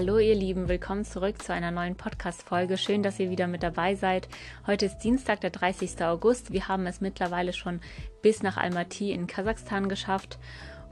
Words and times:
Hallo 0.00 0.16
ihr 0.16 0.34
Lieben, 0.34 0.66
willkommen 0.66 1.04
zurück 1.04 1.42
zu 1.42 1.52
einer 1.52 1.70
neuen 1.70 1.94
Podcast-Folge. 1.94 2.78
Schön, 2.78 3.02
dass 3.02 3.20
ihr 3.20 3.28
wieder 3.28 3.46
mit 3.46 3.62
dabei 3.62 3.96
seid. 3.96 4.30
Heute 4.66 4.86
ist 4.86 5.00
Dienstag, 5.00 5.42
der 5.42 5.50
30. 5.50 6.02
August. 6.02 6.54
Wir 6.54 6.68
haben 6.68 6.86
es 6.86 7.02
mittlerweile 7.02 7.52
schon 7.52 7.82
bis 8.22 8.42
nach 8.42 8.56
Almaty 8.56 9.12
in 9.12 9.26
Kasachstan 9.26 9.90
geschafft 9.90 10.38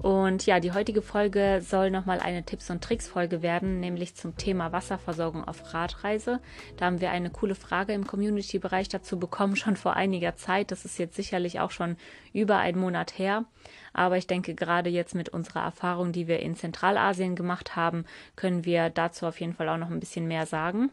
und 0.03 0.47
ja, 0.47 0.61
die 0.61 0.73
heutige 0.73 1.03
Folge 1.03 1.61
soll 1.61 1.91
nochmal 1.91 2.21
eine 2.21 2.45
Tipps- 2.45 2.71
und 2.71 2.85
Tricks-Folge 2.85 3.43
werden, 3.43 3.81
nämlich 3.81 4.15
zum 4.15 4.37
Thema 4.37 4.71
Wasserversorgung 4.71 5.43
auf 5.43 5.75
Radreise. 5.75 6.39
Da 6.77 6.87
haben 6.87 7.01
wir 7.01 7.11
eine 7.11 7.31
coole 7.31 7.57
Frage 7.57 7.95
im 7.95 8.07
Community-Bereich 8.07 8.89
dazu 8.89 9.19
bekommen, 9.19 9.57
schon 9.57 9.75
vor 9.75 9.95
einiger 9.95 10.37
Zeit. 10.37 10.71
Das 10.71 10.85
ist 10.85 10.99
jetzt 10.99 11.17
sicherlich 11.17 11.59
auch 11.59 11.73
schon 11.73 11.97
über 12.33 12.59
einen 12.59 12.79
Monat 12.79 13.19
her. 13.19 13.45
Aber 13.93 14.17
ich 14.17 14.29
denke, 14.29 14.55
gerade 14.55 14.89
jetzt 14.89 15.17
mit 15.17 15.31
unserer 15.31 15.65
Erfahrung, 15.65 16.13
die 16.13 16.29
wir 16.29 16.39
in 16.41 16.55
Zentralasien 16.55 17.35
gemacht 17.35 17.75
haben, 17.75 18.05
können 18.37 18.65
wir 18.65 18.91
dazu 18.91 19.27
auf 19.27 19.41
jeden 19.41 19.55
Fall 19.55 19.69
auch 19.69 19.79
noch 19.79 19.91
ein 19.91 20.01
bisschen 20.01 20.29
mehr 20.29 20.47
sagen. 20.47 20.91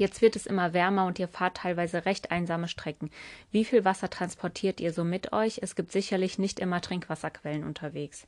Jetzt 0.00 0.22
wird 0.22 0.34
es 0.34 0.46
immer 0.46 0.72
wärmer 0.72 1.04
und 1.04 1.18
ihr 1.18 1.28
fahrt 1.28 1.58
teilweise 1.58 2.06
recht 2.06 2.30
einsame 2.30 2.68
Strecken. 2.68 3.10
Wie 3.50 3.66
viel 3.66 3.84
Wasser 3.84 4.08
transportiert 4.08 4.80
ihr 4.80 4.94
so 4.94 5.04
mit 5.04 5.34
euch? 5.34 5.58
Es 5.60 5.76
gibt 5.76 5.92
sicherlich 5.92 6.38
nicht 6.38 6.58
immer 6.58 6.80
Trinkwasserquellen 6.80 7.64
unterwegs. 7.64 8.26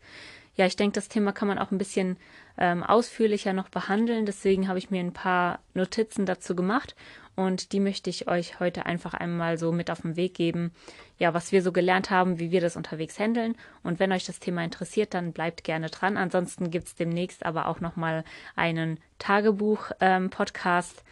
Ja, 0.54 0.66
ich 0.66 0.76
denke, 0.76 0.96
das 0.96 1.08
Thema 1.08 1.32
kann 1.32 1.48
man 1.48 1.58
auch 1.58 1.70
ein 1.70 1.78
bisschen 1.78 2.18
ähm, 2.58 2.82
ausführlicher 2.82 3.54
noch 3.54 3.70
behandeln. 3.70 4.26
Deswegen 4.26 4.68
habe 4.68 4.78
ich 4.78 4.90
mir 4.90 5.00
ein 5.00 5.14
paar 5.14 5.60
Notizen 5.72 6.26
dazu 6.26 6.54
gemacht 6.54 6.94
und 7.36 7.72
die 7.72 7.80
möchte 7.80 8.10
ich 8.10 8.28
euch 8.28 8.60
heute 8.60 8.84
einfach 8.84 9.14
einmal 9.14 9.56
so 9.56 9.72
mit 9.72 9.90
auf 9.90 10.02
den 10.02 10.16
Weg 10.16 10.34
geben. 10.34 10.72
Ja, 11.18 11.32
was 11.32 11.52
wir 11.52 11.62
so 11.62 11.72
gelernt 11.72 12.10
haben, 12.10 12.38
wie 12.38 12.50
wir 12.50 12.60
das 12.60 12.76
unterwegs 12.76 13.18
handeln. 13.18 13.56
Und 13.82 13.98
wenn 13.98 14.12
euch 14.12 14.26
das 14.26 14.40
Thema 14.40 14.62
interessiert, 14.62 15.14
dann 15.14 15.32
bleibt 15.32 15.64
gerne 15.64 15.88
dran. 15.88 16.18
Ansonsten 16.18 16.70
gibt 16.70 16.88
es 16.88 16.96
demnächst 16.96 17.46
aber 17.46 17.66
auch 17.66 17.80
nochmal 17.80 18.24
einen 18.56 19.00
Tagebuch-Podcast. 19.20 20.98
Ähm, 20.98 21.04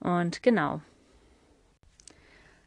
und 0.00 0.42
genau. 0.42 0.80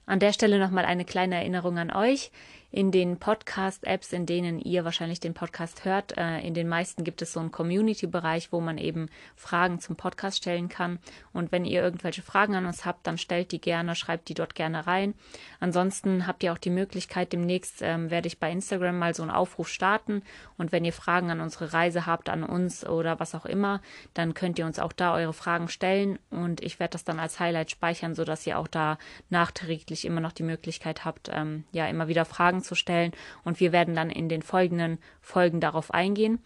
An 0.06 0.20
der 0.20 0.34
Stelle 0.34 0.58
nochmal 0.60 0.86
eine 0.86 1.06
kleine 1.06 1.36
Erinnerung 1.36 1.78
an 1.78 1.92
euch 1.92 2.32
in 2.72 2.92
den 2.92 3.18
Podcast-Apps, 3.18 4.14
in 4.14 4.26
denen 4.26 4.60
ihr 4.60 4.86
wahrscheinlich 4.86 5.20
den 5.20 5.34
Podcast 5.34 5.86
hört. 5.86 6.18
Äh, 6.18 6.42
in 6.42 6.54
den 6.54 6.68
meisten 6.68 7.04
gibt 7.04 7.22
es 7.22 7.34
so 7.34 7.40
einen 7.40 7.52
Community-Bereich, 7.52 8.52
wo 8.52 8.62
man 8.62 8.78
eben 8.78 9.10
Fragen 9.36 9.80
zum 9.80 9.96
Podcast 9.96 10.38
stellen 10.38 10.70
kann. 10.70 11.00
Und 11.34 11.52
wenn 11.52 11.66
ihr 11.66 11.82
irgendwelche 11.82 12.22
Fragen 12.22 12.56
an 12.56 12.68
uns 12.68 12.86
habt, 12.86 13.08
dann 13.08 13.18
stellt 13.18 13.52
die 13.52 13.62
gerne, 13.62 13.96
schreibt 13.96 14.30
die 14.30 14.36
dort 14.36 14.54
gerne 14.54 14.86
rein. 14.86 15.16
Ansonsten 15.60 16.28
habt 16.28 16.44
ihr 16.44 16.54
auch 16.54 16.60
die 16.60 16.70
Möglichkeit, 16.70 17.34
demnächst 17.34 17.82
ähm, 17.82 18.12
werde 18.12 18.28
ich 18.28 18.40
bei 18.40 18.52
Instagram 18.52 19.00
mal 19.00 19.16
so 19.16 19.24
einen 19.24 19.32
Aufruf 19.32 19.68
starten. 19.68 20.22
Und 20.58 20.72
wenn 20.72 20.86
ihr 20.86 20.94
Fragen 20.94 21.32
an 21.32 21.42
unsere 21.42 21.74
Reise 21.74 22.06
habt, 22.06 22.30
an 22.30 22.44
uns 22.44 22.86
oder 22.86 23.20
was 23.20 23.34
auch 23.34 23.46
immer, 23.46 23.82
dann 24.14 24.36
könnt 24.36 24.60
ihr 24.60 24.66
uns 24.66 24.78
auch 24.78 24.94
da 24.94 25.16
eure 25.16 25.34
Fragen 25.34 25.70
stellen. 25.70 26.20
Und 26.30 26.62
ich 26.62 26.80
werde 26.80 26.92
das 26.92 27.04
dann 27.04 27.20
als 27.20 27.40
Highlight 27.40 27.72
speichern, 27.72 28.14
sodass 28.14 28.46
ihr 28.46 28.60
auch 28.60 28.68
da 28.68 29.00
nachträglich 29.30 30.06
immer 30.06 30.22
noch 30.22 30.34
die 30.34 30.44
Möglichkeit 30.44 31.04
habt, 31.04 31.30
ähm, 31.34 31.64
ja, 31.72 31.88
immer 31.88 32.08
wieder 32.08 32.26
Fragen 32.26 32.59
Fragen 32.60 32.64
zu 32.64 32.76
stellen 32.76 33.12
und 33.44 33.60
wir 33.60 33.72
werden 33.72 33.96
dann 33.96 34.10
in 34.10 34.30
den 34.30 34.42
folgenden 34.42 35.00
Folgen 35.22 35.60
darauf 35.60 35.94
eingehen. 35.94 36.40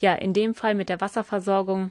Ja, 0.00 0.14
in 0.14 0.32
dem 0.32 0.54
Fall 0.54 0.74
mit 0.74 0.88
der 0.88 1.00
Wasserversorgung 1.00 1.90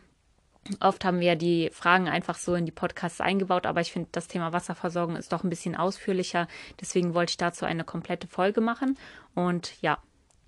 Oft 0.82 1.06
haben 1.06 1.22
wir 1.22 1.36
die 1.36 1.70
Fragen 1.72 2.10
einfach 2.10 2.36
so 2.36 2.54
in 2.54 2.66
die 2.66 2.72
Podcasts 2.72 3.22
eingebaut, 3.22 3.66
aber 3.66 3.80
ich 3.80 3.94
finde, 3.94 4.10
das 4.12 4.28
Thema 4.28 4.52
Wasserversorgung 4.52 5.16
ist 5.16 5.32
doch 5.32 5.44
ein 5.44 5.50
bisschen 5.50 5.76
ausführlicher. 5.76 6.48
Deswegen 6.82 7.14
wollte 7.14 7.32
ich 7.32 7.38
dazu 7.38 7.66
eine 7.66 7.86
komplette 7.86 8.28
Folge 8.28 8.60
machen. 8.60 8.98
Und 9.34 9.82
ja, 9.82 9.98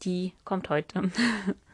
die 0.04 0.34
kommt 0.44 0.70
heute. 0.70 1.10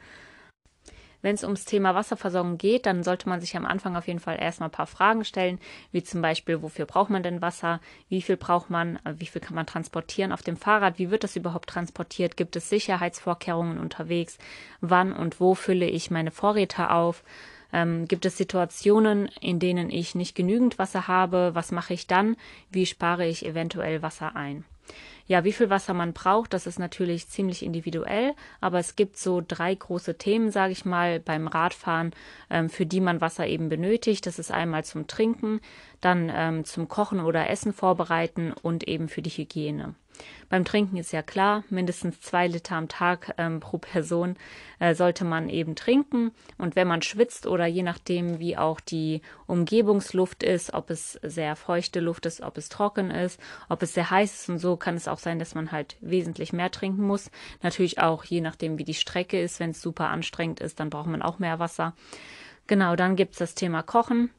Wenn 1.21 1.35
es 1.35 1.43
ums 1.43 1.65
Thema 1.65 1.95
Wasserversorgung 1.95 2.57
geht, 2.57 2.85
dann 2.85 3.03
sollte 3.03 3.27
man 3.27 3.41
sich 3.41 3.57
am 3.57 3.65
Anfang 3.65 3.95
auf 3.95 4.07
jeden 4.07 4.19
Fall 4.19 4.37
erstmal 4.39 4.69
ein 4.69 4.73
paar 4.73 4.87
Fragen 4.87 5.25
stellen, 5.25 5.59
wie 5.91 6.03
zum 6.03 6.21
Beispiel, 6.21 6.61
wofür 6.61 6.85
braucht 6.85 7.09
man 7.09 7.23
denn 7.23 7.41
Wasser? 7.41 7.81
Wie 8.07 8.21
viel 8.21 8.37
braucht 8.37 8.69
man? 8.69 8.99
Wie 9.17 9.25
viel 9.25 9.41
kann 9.41 9.55
man 9.55 9.65
transportieren 9.65 10.31
auf 10.31 10.43
dem 10.43 10.57
Fahrrad? 10.57 10.99
Wie 10.99 11.09
wird 11.09 11.23
das 11.23 11.35
überhaupt 11.35 11.69
transportiert? 11.69 12.37
Gibt 12.37 12.55
es 12.55 12.69
Sicherheitsvorkehrungen 12.69 13.79
unterwegs? 13.79 14.37
Wann 14.81 15.11
und 15.11 15.39
wo 15.39 15.55
fülle 15.55 15.87
ich 15.87 16.11
meine 16.11 16.31
Vorräte 16.31 16.91
auf? 16.91 17.23
Ähm, 17.73 18.07
gibt 18.07 18.25
es 18.25 18.37
Situationen, 18.37 19.29
in 19.41 19.59
denen 19.59 19.89
ich 19.89 20.15
nicht 20.15 20.35
genügend 20.35 20.79
Wasser 20.79 21.07
habe? 21.07 21.51
Was 21.53 21.71
mache 21.71 21.93
ich 21.93 22.07
dann? 22.07 22.37
Wie 22.71 22.85
spare 22.85 23.27
ich 23.27 23.45
eventuell 23.45 24.01
Wasser 24.01 24.35
ein? 24.35 24.65
Ja, 25.27 25.43
wie 25.43 25.51
viel 25.51 25.69
Wasser 25.69 25.93
man 25.93 26.13
braucht, 26.13 26.53
das 26.53 26.67
ist 26.67 26.79
natürlich 26.79 27.27
ziemlich 27.27 27.61
individuell, 27.61 28.33
aber 28.61 28.79
es 28.79 28.95
gibt 28.95 29.17
so 29.17 29.43
drei 29.45 29.75
große 29.75 30.17
Themen, 30.17 30.51
sage 30.51 30.71
ich 30.71 30.85
mal, 30.85 31.19
beim 31.19 31.47
Radfahren, 31.47 32.13
ähm, 32.49 32.69
für 32.69 32.85
die 32.85 33.01
man 33.01 33.19
Wasser 33.19 33.45
eben 33.45 33.67
benötigt. 33.67 34.25
Das 34.25 34.39
ist 34.39 34.51
einmal 34.51 34.85
zum 34.85 35.07
Trinken, 35.07 35.59
dann 35.99 36.31
ähm, 36.33 36.63
zum 36.63 36.87
Kochen 36.87 37.19
oder 37.19 37.49
Essen 37.49 37.73
vorbereiten 37.73 38.53
und 38.53 38.87
eben 38.87 39.09
für 39.09 39.21
die 39.21 39.29
Hygiene. 39.29 39.95
Beim 40.49 40.63
Trinken 40.63 40.97
ist 40.97 41.11
ja 41.11 41.21
klar, 41.21 41.63
mindestens 41.69 42.21
zwei 42.21 42.47
Liter 42.47 42.75
am 42.75 42.87
Tag 42.87 43.33
ähm, 43.37 43.59
pro 43.59 43.77
Person 43.77 44.37
äh, 44.79 44.95
sollte 44.95 45.25
man 45.25 45.49
eben 45.49 45.75
trinken. 45.75 46.31
Und 46.57 46.75
wenn 46.75 46.87
man 46.87 47.01
schwitzt 47.01 47.47
oder 47.47 47.65
je 47.65 47.83
nachdem, 47.83 48.39
wie 48.39 48.57
auch 48.57 48.79
die 48.79 49.21
Umgebungsluft 49.45 50.43
ist, 50.43 50.73
ob 50.73 50.89
es 50.89 51.19
sehr 51.21 51.55
feuchte 51.55 51.99
Luft 51.99 52.25
ist, 52.25 52.41
ob 52.41 52.57
es 52.57 52.69
trocken 52.69 53.11
ist, 53.11 53.39
ob 53.67 53.83
es 53.83 53.93
sehr 53.93 54.09
heiß 54.09 54.41
ist 54.41 54.49
und 54.49 54.59
so, 54.59 54.77
kann 54.77 54.95
es 54.95 55.07
auch 55.07 55.19
sein, 55.19 55.39
dass 55.39 55.55
man 55.55 55.71
halt 55.71 55.97
wesentlich 55.99 56.53
mehr 56.53 56.71
trinken 56.71 57.03
muss. 57.03 57.29
Natürlich 57.61 57.99
auch 57.99 58.23
je 58.23 58.41
nachdem, 58.41 58.77
wie 58.77 58.85
die 58.85 58.93
Strecke 58.93 59.41
ist. 59.41 59.59
Wenn 59.59 59.71
es 59.71 59.81
super 59.81 60.09
anstrengend 60.09 60.61
ist, 60.61 60.79
dann 60.79 60.89
braucht 60.89 61.07
man 61.07 61.21
auch 61.21 61.39
mehr 61.39 61.59
Wasser. 61.59 61.93
Genau, 62.67 62.95
dann 62.95 63.15
gibt 63.15 63.33
es 63.33 63.39
das 63.39 63.55
Thema 63.55 63.81
Kochen. 63.81 64.29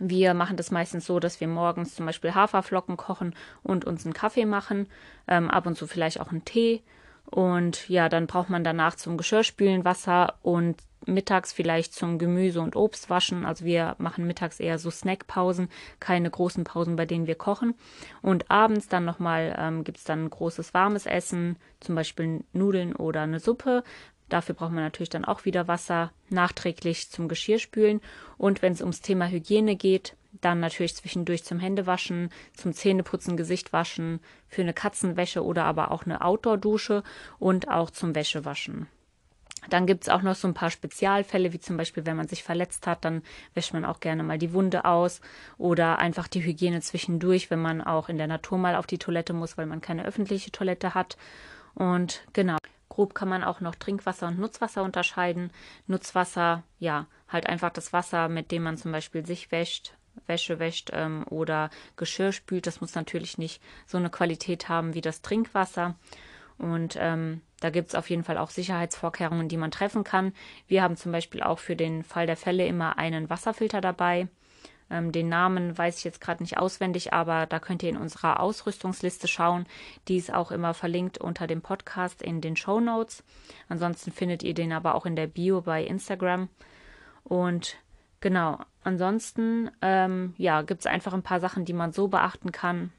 Wir 0.00 0.34
machen 0.34 0.56
das 0.56 0.70
meistens 0.70 1.06
so, 1.06 1.20
dass 1.20 1.40
wir 1.40 1.48
morgens 1.48 1.94
zum 1.94 2.06
Beispiel 2.06 2.34
Haferflocken 2.34 2.96
kochen 2.96 3.34
und 3.62 3.84
uns 3.84 4.04
einen 4.04 4.14
Kaffee 4.14 4.46
machen, 4.46 4.86
ähm, 5.28 5.50
ab 5.50 5.66
und 5.66 5.76
zu 5.76 5.86
vielleicht 5.86 6.20
auch 6.20 6.30
einen 6.30 6.44
Tee. 6.44 6.82
Und 7.26 7.88
ja, 7.88 8.08
dann 8.08 8.26
braucht 8.26 8.50
man 8.50 8.64
danach 8.64 8.94
zum 8.96 9.16
Geschirrspülen 9.16 9.84
Wasser 9.84 10.34
und 10.42 10.76
mittags 11.06 11.52
vielleicht 11.52 11.94
zum 11.94 12.18
Gemüse 12.18 12.60
und 12.60 12.76
Obst 12.76 13.10
waschen. 13.10 13.44
Also 13.44 13.64
wir 13.64 13.96
machen 13.98 14.26
mittags 14.26 14.60
eher 14.60 14.78
so 14.78 14.90
Snackpausen, 14.90 15.68
keine 16.00 16.30
großen 16.30 16.64
Pausen, 16.64 16.96
bei 16.96 17.06
denen 17.06 17.26
wir 17.26 17.34
kochen. 17.34 17.74
Und 18.20 18.50
abends 18.50 18.88
dann 18.88 19.04
nochmal 19.04 19.54
ähm, 19.58 19.84
gibt 19.84 19.98
es 19.98 20.04
dann 20.04 20.28
großes 20.28 20.74
warmes 20.74 21.06
Essen, 21.06 21.56
zum 21.80 21.94
Beispiel 21.94 22.44
Nudeln 22.52 22.94
oder 22.94 23.22
eine 23.22 23.40
Suppe. 23.40 23.82
Dafür 24.32 24.54
braucht 24.54 24.72
man 24.72 24.82
natürlich 24.82 25.10
dann 25.10 25.26
auch 25.26 25.44
wieder 25.44 25.68
Wasser 25.68 26.10
nachträglich 26.30 27.10
zum 27.10 27.28
Geschirrspülen. 27.28 28.00
Und 28.38 28.62
wenn 28.62 28.72
es 28.72 28.80
ums 28.80 29.02
Thema 29.02 29.28
Hygiene 29.28 29.76
geht, 29.76 30.16
dann 30.40 30.58
natürlich 30.58 30.96
zwischendurch 30.96 31.44
zum 31.44 31.58
Händewaschen, 31.58 32.30
zum 32.54 32.72
Zähneputzen, 32.72 33.36
Gesicht 33.36 33.74
waschen, 33.74 34.20
für 34.48 34.62
eine 34.62 34.72
Katzenwäsche 34.72 35.44
oder 35.44 35.64
aber 35.64 35.90
auch 35.90 36.06
eine 36.06 36.22
Outdoor-Dusche 36.24 37.02
und 37.38 37.68
auch 37.68 37.90
zum 37.90 38.14
Wäschewaschen. 38.14 38.86
Dann 39.68 39.86
gibt 39.86 40.04
es 40.04 40.08
auch 40.08 40.22
noch 40.22 40.34
so 40.34 40.48
ein 40.48 40.54
paar 40.54 40.70
Spezialfälle, 40.70 41.52
wie 41.52 41.60
zum 41.60 41.76
Beispiel, 41.76 42.06
wenn 42.06 42.16
man 42.16 42.26
sich 42.26 42.42
verletzt 42.42 42.86
hat, 42.86 43.04
dann 43.04 43.22
wäscht 43.52 43.74
man 43.74 43.84
auch 43.84 44.00
gerne 44.00 44.22
mal 44.22 44.38
die 44.38 44.54
Wunde 44.54 44.86
aus 44.86 45.20
oder 45.58 45.98
einfach 45.98 46.26
die 46.26 46.42
Hygiene 46.42 46.80
zwischendurch, 46.80 47.50
wenn 47.50 47.60
man 47.60 47.82
auch 47.82 48.08
in 48.08 48.16
der 48.16 48.28
Natur 48.28 48.56
mal 48.56 48.76
auf 48.76 48.86
die 48.86 48.98
Toilette 48.98 49.34
muss, 49.34 49.58
weil 49.58 49.66
man 49.66 49.82
keine 49.82 50.06
öffentliche 50.06 50.50
Toilette 50.50 50.94
hat. 50.94 51.18
Und 51.74 52.22
genau. 52.32 52.56
Grob 52.92 53.14
kann 53.14 53.30
man 53.30 53.42
auch 53.42 53.62
noch 53.62 53.74
Trinkwasser 53.74 54.28
und 54.28 54.38
Nutzwasser 54.38 54.82
unterscheiden. 54.82 55.50
Nutzwasser, 55.86 56.62
ja, 56.78 57.06
halt 57.26 57.46
einfach 57.46 57.70
das 57.70 57.94
Wasser, 57.94 58.28
mit 58.28 58.50
dem 58.50 58.64
man 58.64 58.76
zum 58.76 58.92
Beispiel 58.92 59.24
sich 59.24 59.50
wäscht, 59.50 59.94
Wäsche 60.26 60.58
wäscht 60.58 60.90
ähm, 60.92 61.24
oder 61.30 61.70
Geschirr 61.96 62.32
spült. 62.32 62.66
Das 62.66 62.82
muss 62.82 62.94
natürlich 62.94 63.38
nicht 63.38 63.62
so 63.86 63.96
eine 63.96 64.10
Qualität 64.10 64.68
haben 64.68 64.92
wie 64.92 65.00
das 65.00 65.22
Trinkwasser. 65.22 65.94
Und 66.58 66.98
ähm, 67.00 67.40
da 67.60 67.70
gibt 67.70 67.88
es 67.88 67.94
auf 67.94 68.10
jeden 68.10 68.24
Fall 68.24 68.36
auch 68.36 68.50
Sicherheitsvorkehrungen, 68.50 69.48
die 69.48 69.56
man 69.56 69.70
treffen 69.70 70.04
kann. 70.04 70.34
Wir 70.68 70.82
haben 70.82 70.98
zum 70.98 71.12
Beispiel 71.12 71.42
auch 71.42 71.60
für 71.60 71.76
den 71.76 72.04
Fall 72.04 72.26
der 72.26 72.36
Fälle 72.36 72.66
immer 72.66 72.98
einen 72.98 73.30
Wasserfilter 73.30 73.80
dabei. 73.80 74.28
Ähm, 74.92 75.10
den 75.10 75.28
Namen 75.28 75.76
weiß 75.76 75.98
ich 75.98 76.04
jetzt 76.04 76.20
gerade 76.20 76.42
nicht 76.42 76.58
auswendig, 76.58 77.14
aber 77.14 77.46
da 77.46 77.58
könnt 77.58 77.82
ihr 77.82 77.88
in 77.88 77.96
unserer 77.96 78.40
Ausrüstungsliste 78.40 79.26
schauen. 79.26 79.66
Die 80.06 80.18
ist 80.18 80.32
auch 80.32 80.52
immer 80.52 80.74
verlinkt 80.74 81.16
unter 81.18 81.46
dem 81.46 81.62
Podcast 81.62 82.20
in 82.20 82.42
den 82.42 82.56
Show 82.56 82.78
Notes. 82.78 83.24
Ansonsten 83.70 84.12
findet 84.12 84.42
ihr 84.42 84.54
den 84.54 84.72
aber 84.72 84.94
auch 84.94 85.06
in 85.06 85.16
der 85.16 85.26
Bio 85.26 85.62
bei 85.62 85.82
Instagram. 85.82 86.50
Und 87.24 87.78
genau, 88.20 88.58
ansonsten 88.84 89.70
ähm, 89.80 90.34
ja, 90.36 90.60
gibt 90.60 90.80
es 90.80 90.86
einfach 90.86 91.14
ein 91.14 91.22
paar 91.22 91.40
Sachen, 91.40 91.64
die 91.64 91.72
man 91.72 91.92
so 91.92 92.08
beachten 92.08 92.52
kann. 92.52 92.92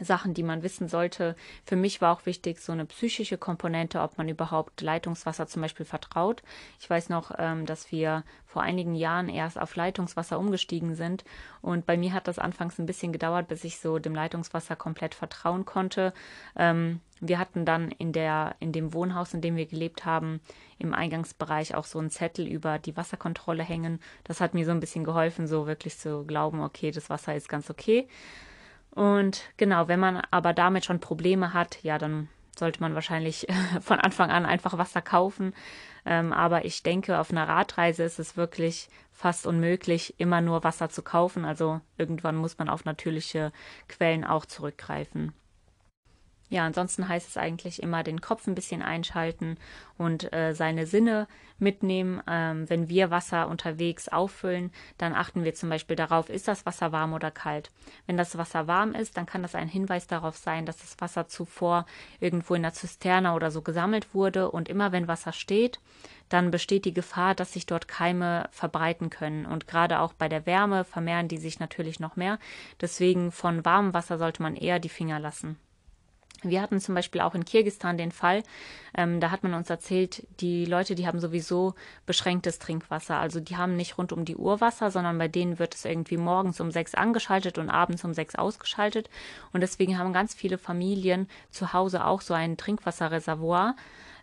Sachen, 0.00 0.34
die 0.34 0.42
man 0.42 0.62
wissen 0.62 0.88
sollte. 0.88 1.36
Für 1.64 1.76
mich 1.76 2.00
war 2.00 2.12
auch 2.12 2.26
wichtig 2.26 2.60
so 2.60 2.72
eine 2.72 2.84
psychische 2.86 3.38
Komponente, 3.38 4.00
ob 4.00 4.18
man 4.18 4.28
überhaupt 4.28 4.80
Leitungswasser 4.80 5.46
zum 5.46 5.62
Beispiel 5.62 5.86
vertraut. 5.86 6.42
Ich 6.80 6.88
weiß 6.88 7.08
noch, 7.08 7.32
ähm, 7.38 7.66
dass 7.66 7.92
wir 7.92 8.24
vor 8.46 8.62
einigen 8.62 8.94
Jahren 8.94 9.28
erst 9.28 9.60
auf 9.60 9.76
Leitungswasser 9.76 10.38
umgestiegen 10.38 10.94
sind 10.94 11.24
und 11.60 11.86
bei 11.86 11.96
mir 11.96 12.12
hat 12.12 12.28
das 12.28 12.38
anfangs 12.38 12.78
ein 12.78 12.86
bisschen 12.86 13.12
gedauert, 13.12 13.48
bis 13.48 13.64
ich 13.64 13.78
so 13.78 13.98
dem 13.98 14.14
Leitungswasser 14.14 14.76
komplett 14.76 15.14
vertrauen 15.14 15.64
konnte. 15.64 16.12
Ähm, 16.56 17.00
wir 17.20 17.38
hatten 17.38 17.64
dann 17.64 17.90
in 17.90 18.12
der, 18.12 18.54
in 18.60 18.72
dem 18.72 18.92
Wohnhaus, 18.92 19.34
in 19.34 19.40
dem 19.40 19.56
wir 19.56 19.66
gelebt 19.66 20.04
haben, 20.04 20.40
im 20.78 20.94
Eingangsbereich 20.94 21.74
auch 21.74 21.84
so 21.84 21.98
einen 21.98 22.10
Zettel 22.10 22.46
über 22.46 22.78
die 22.78 22.96
Wasserkontrolle 22.96 23.62
hängen. 23.62 24.00
Das 24.24 24.40
hat 24.40 24.54
mir 24.54 24.64
so 24.64 24.70
ein 24.70 24.80
bisschen 24.80 25.04
geholfen, 25.04 25.46
so 25.46 25.66
wirklich 25.66 25.98
zu 25.98 26.24
glauben, 26.24 26.60
okay, 26.60 26.90
das 26.90 27.10
Wasser 27.10 27.34
ist 27.34 27.48
ganz 27.48 27.70
okay. 27.70 28.08
Und 28.98 29.42
genau, 29.56 29.86
wenn 29.86 30.00
man 30.00 30.22
aber 30.32 30.52
damit 30.52 30.84
schon 30.84 30.98
Probleme 30.98 31.52
hat, 31.52 31.84
ja, 31.84 31.98
dann 31.98 32.28
sollte 32.58 32.80
man 32.80 32.96
wahrscheinlich 32.96 33.46
von 33.80 34.00
Anfang 34.00 34.32
an 34.32 34.44
einfach 34.44 34.76
Wasser 34.76 35.00
kaufen. 35.00 35.54
Ähm, 36.04 36.32
aber 36.32 36.64
ich 36.64 36.82
denke, 36.82 37.20
auf 37.20 37.30
einer 37.30 37.46
Radreise 37.46 38.02
ist 38.02 38.18
es 38.18 38.36
wirklich 38.36 38.88
fast 39.12 39.46
unmöglich, 39.46 40.18
immer 40.18 40.40
nur 40.40 40.64
Wasser 40.64 40.88
zu 40.88 41.02
kaufen. 41.02 41.44
Also 41.44 41.80
irgendwann 41.96 42.34
muss 42.34 42.58
man 42.58 42.68
auf 42.68 42.84
natürliche 42.84 43.52
Quellen 43.86 44.24
auch 44.24 44.46
zurückgreifen 44.46 45.32
ja, 46.50 46.64
ansonsten 46.64 47.08
heißt 47.08 47.28
es 47.28 47.36
eigentlich 47.36 47.82
immer 47.82 48.02
den 48.02 48.20
Kopf 48.22 48.46
ein 48.46 48.54
bisschen 48.54 48.80
einschalten 48.80 49.58
und 49.98 50.32
äh, 50.32 50.54
seine 50.54 50.86
Sinne 50.86 51.28
mitnehmen. 51.58 52.22
Ähm, 52.26 52.68
wenn 52.70 52.88
wir 52.88 53.10
Wasser 53.10 53.48
unterwegs 53.48 54.08
auffüllen, 54.08 54.72
dann 54.96 55.14
achten 55.14 55.44
wir 55.44 55.54
zum 55.54 55.68
Beispiel 55.68 55.96
darauf, 55.96 56.30
ist 56.30 56.48
das 56.48 56.64
Wasser 56.64 56.90
warm 56.90 57.12
oder 57.12 57.30
kalt. 57.30 57.70
Wenn 58.06 58.16
das 58.16 58.38
Wasser 58.38 58.66
warm 58.66 58.94
ist, 58.94 59.18
dann 59.18 59.26
kann 59.26 59.42
das 59.42 59.54
ein 59.54 59.68
Hinweis 59.68 60.06
darauf 60.06 60.36
sein, 60.36 60.64
dass 60.64 60.78
das 60.78 60.98
Wasser 61.00 61.28
zuvor 61.28 61.84
irgendwo 62.18 62.54
in 62.54 62.62
der 62.62 62.72
Zisterne 62.72 63.34
oder 63.34 63.50
so 63.50 63.60
gesammelt 63.60 64.14
wurde. 64.14 64.50
Und 64.50 64.70
immer 64.70 64.90
wenn 64.90 65.08
Wasser 65.08 65.34
steht, 65.34 65.80
dann 66.30 66.50
besteht 66.50 66.86
die 66.86 66.94
Gefahr, 66.94 67.34
dass 67.34 67.52
sich 67.52 67.66
dort 67.66 67.88
Keime 67.88 68.48
verbreiten 68.52 69.10
können. 69.10 69.44
Und 69.44 69.66
gerade 69.66 70.00
auch 70.00 70.14
bei 70.14 70.30
der 70.30 70.46
Wärme 70.46 70.84
vermehren 70.84 71.28
die 71.28 71.38
sich 71.38 71.60
natürlich 71.60 72.00
noch 72.00 72.16
mehr. 72.16 72.38
Deswegen 72.80 73.32
von 73.32 73.66
warmem 73.66 73.92
Wasser 73.92 74.16
sollte 74.16 74.42
man 74.42 74.56
eher 74.56 74.78
die 74.78 74.88
Finger 74.88 75.18
lassen. 75.20 75.58
Wir 76.42 76.62
hatten 76.62 76.78
zum 76.78 76.94
Beispiel 76.94 77.20
auch 77.20 77.34
in 77.34 77.44
Kirgistan 77.44 77.98
den 77.98 78.12
Fall, 78.12 78.44
ähm, 78.96 79.18
da 79.20 79.32
hat 79.32 79.42
man 79.42 79.54
uns 79.54 79.68
erzählt, 79.70 80.24
die 80.40 80.64
Leute, 80.66 80.94
die 80.94 81.06
haben 81.06 81.18
sowieso 81.18 81.74
beschränktes 82.06 82.60
Trinkwasser. 82.60 83.18
Also 83.18 83.40
die 83.40 83.56
haben 83.56 83.76
nicht 83.76 83.98
rund 83.98 84.12
um 84.12 84.24
die 84.24 84.36
Uhr 84.36 84.60
Wasser, 84.60 84.90
sondern 84.90 85.18
bei 85.18 85.26
denen 85.26 85.58
wird 85.58 85.74
es 85.74 85.84
irgendwie 85.84 86.16
morgens 86.16 86.60
um 86.60 86.70
sechs 86.70 86.94
angeschaltet 86.94 87.58
und 87.58 87.70
abends 87.70 88.04
um 88.04 88.14
sechs 88.14 88.36
ausgeschaltet. 88.36 89.10
Und 89.52 89.62
deswegen 89.62 89.98
haben 89.98 90.12
ganz 90.12 90.32
viele 90.32 90.58
Familien 90.58 91.28
zu 91.50 91.72
Hause 91.72 92.04
auch 92.04 92.20
so 92.20 92.34
ein 92.34 92.56
Trinkwasserreservoir, 92.56 93.74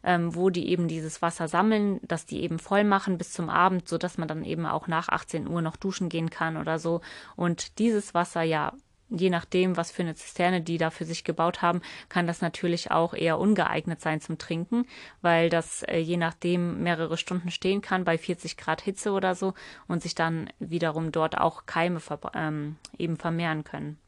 ähm, 0.03 0.35
wo 0.35 0.50
die 0.50 0.69
eben 0.69 0.88
dieses 0.88 1.21
Wasser 1.21 1.50
sammeln, 1.50 2.00
dass 2.03 2.25
die 2.25 2.41
eben 2.44 2.59
voll 2.59 2.85
machen 2.85 3.18
bis 3.18 3.33
zum 3.33 3.50
Abend, 3.50 3.89
so 3.89 3.97
dass 3.97 4.18
man 4.18 4.27
dann 4.29 4.45
eben 4.45 4.65
auch 4.65 4.88
nach 4.88 5.09
18 5.09 5.47
Uhr 5.47 5.61
noch 5.61 5.75
duschen 5.75 6.07
gehen 6.07 6.29
kann 6.29 6.56
oder 6.56 6.79
so. 6.79 7.01
Und 7.35 7.77
dieses 7.79 8.13
Wasser 8.13 8.44
ja 8.44 8.71
je 9.10 9.30
nachdem, 9.30 9.78
was 9.78 9.92
für 9.92 10.02
eine 10.02 10.16
Zisterne 10.16 10.62
die 10.62 10.78
da 10.78 10.90
für 10.90 11.06
sich 11.06 11.24
gebaut 11.24 11.62
haben, 11.62 11.81
kann 12.10 12.28
das 12.28 12.42
natürlich 12.42 12.92
auch 12.92 13.13
eher 13.13 13.40
ungeeignet 13.40 14.02
sein 14.02 14.22
zum 14.22 14.38
Trinken, 14.38 14.86
weil 15.22 15.50
das 15.50 15.84
äh, 15.84 15.98
je 15.98 16.18
nachdem 16.18 16.81
mehrere 16.81 17.18
Stunden 17.18 17.52
stehen 17.52 17.81
kann 17.81 18.04
bei 18.04 18.18
40 18.18 18.57
Grad 18.57 18.81
Hitze 18.81 19.12
oder 19.12 19.36
so 19.36 19.54
und 19.88 20.02
sich 20.02 20.16
dann 20.16 20.50
wiederum 20.60 21.12
dort 21.12 21.38
auch 21.38 21.66
Keime 21.66 22.00
ähm, 22.34 22.78
eben 22.98 23.18
vermehren 23.18 23.63
können. 23.63 24.00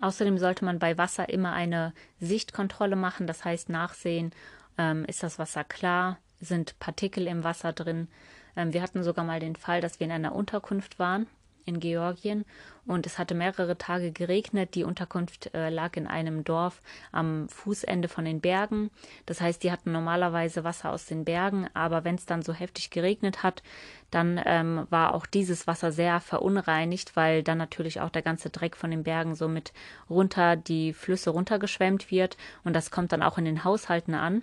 Außerdem 0.00 0.38
sollte 0.38 0.64
man 0.64 0.78
bei 0.78 0.96
Wasser 0.96 1.28
immer 1.28 1.52
eine 1.52 1.92
Sichtkontrolle 2.20 2.94
machen, 2.94 3.26
das 3.26 3.44
heißt 3.44 3.68
nachsehen, 3.68 4.32
ähm, 4.76 5.04
ist 5.06 5.24
das 5.24 5.40
Wasser 5.40 5.64
klar, 5.64 6.18
sind 6.40 6.78
Partikel 6.78 7.26
im 7.26 7.42
Wasser 7.42 7.72
drin. 7.72 8.06
Ähm, 8.54 8.72
wir 8.72 8.82
hatten 8.82 9.02
sogar 9.02 9.24
mal 9.24 9.40
den 9.40 9.56
Fall, 9.56 9.80
dass 9.80 9.98
wir 9.98 10.04
in 10.04 10.12
einer 10.12 10.36
Unterkunft 10.36 11.00
waren 11.00 11.26
in 11.68 11.78
Georgien 11.80 12.44
und 12.86 13.06
es 13.06 13.18
hatte 13.18 13.34
mehrere 13.34 13.76
Tage 13.76 14.10
geregnet. 14.10 14.74
Die 14.74 14.82
Unterkunft 14.82 15.54
äh, 15.54 15.68
lag 15.68 15.96
in 15.96 16.06
einem 16.06 16.42
Dorf 16.42 16.80
am 17.12 17.48
Fußende 17.48 18.08
von 18.08 18.24
den 18.24 18.40
Bergen. 18.40 18.90
Das 19.26 19.40
heißt, 19.40 19.62
die 19.62 19.70
hatten 19.70 19.92
normalerweise 19.92 20.64
Wasser 20.64 20.90
aus 20.90 21.06
den 21.06 21.24
Bergen, 21.24 21.68
aber 21.74 22.04
wenn 22.04 22.14
es 22.14 22.26
dann 22.26 22.42
so 22.42 22.52
heftig 22.52 22.90
geregnet 22.90 23.42
hat, 23.42 23.62
dann 24.10 24.40
ähm, 24.46 24.86
war 24.88 25.14
auch 25.14 25.26
dieses 25.26 25.66
Wasser 25.66 25.92
sehr 25.92 26.20
verunreinigt, 26.20 27.14
weil 27.14 27.42
dann 27.42 27.58
natürlich 27.58 28.00
auch 28.00 28.10
der 28.10 28.22
ganze 28.22 28.48
Dreck 28.48 28.74
von 28.74 28.90
den 28.90 29.02
Bergen 29.02 29.34
so 29.34 29.48
mit 29.48 29.72
runter 30.08 30.56
die 30.56 30.94
Flüsse 30.94 31.30
runtergeschwemmt 31.30 32.10
wird 32.10 32.38
und 32.64 32.74
das 32.74 32.90
kommt 32.90 33.12
dann 33.12 33.22
auch 33.22 33.36
in 33.36 33.44
den 33.44 33.64
Haushalten 33.64 34.14
an. 34.14 34.42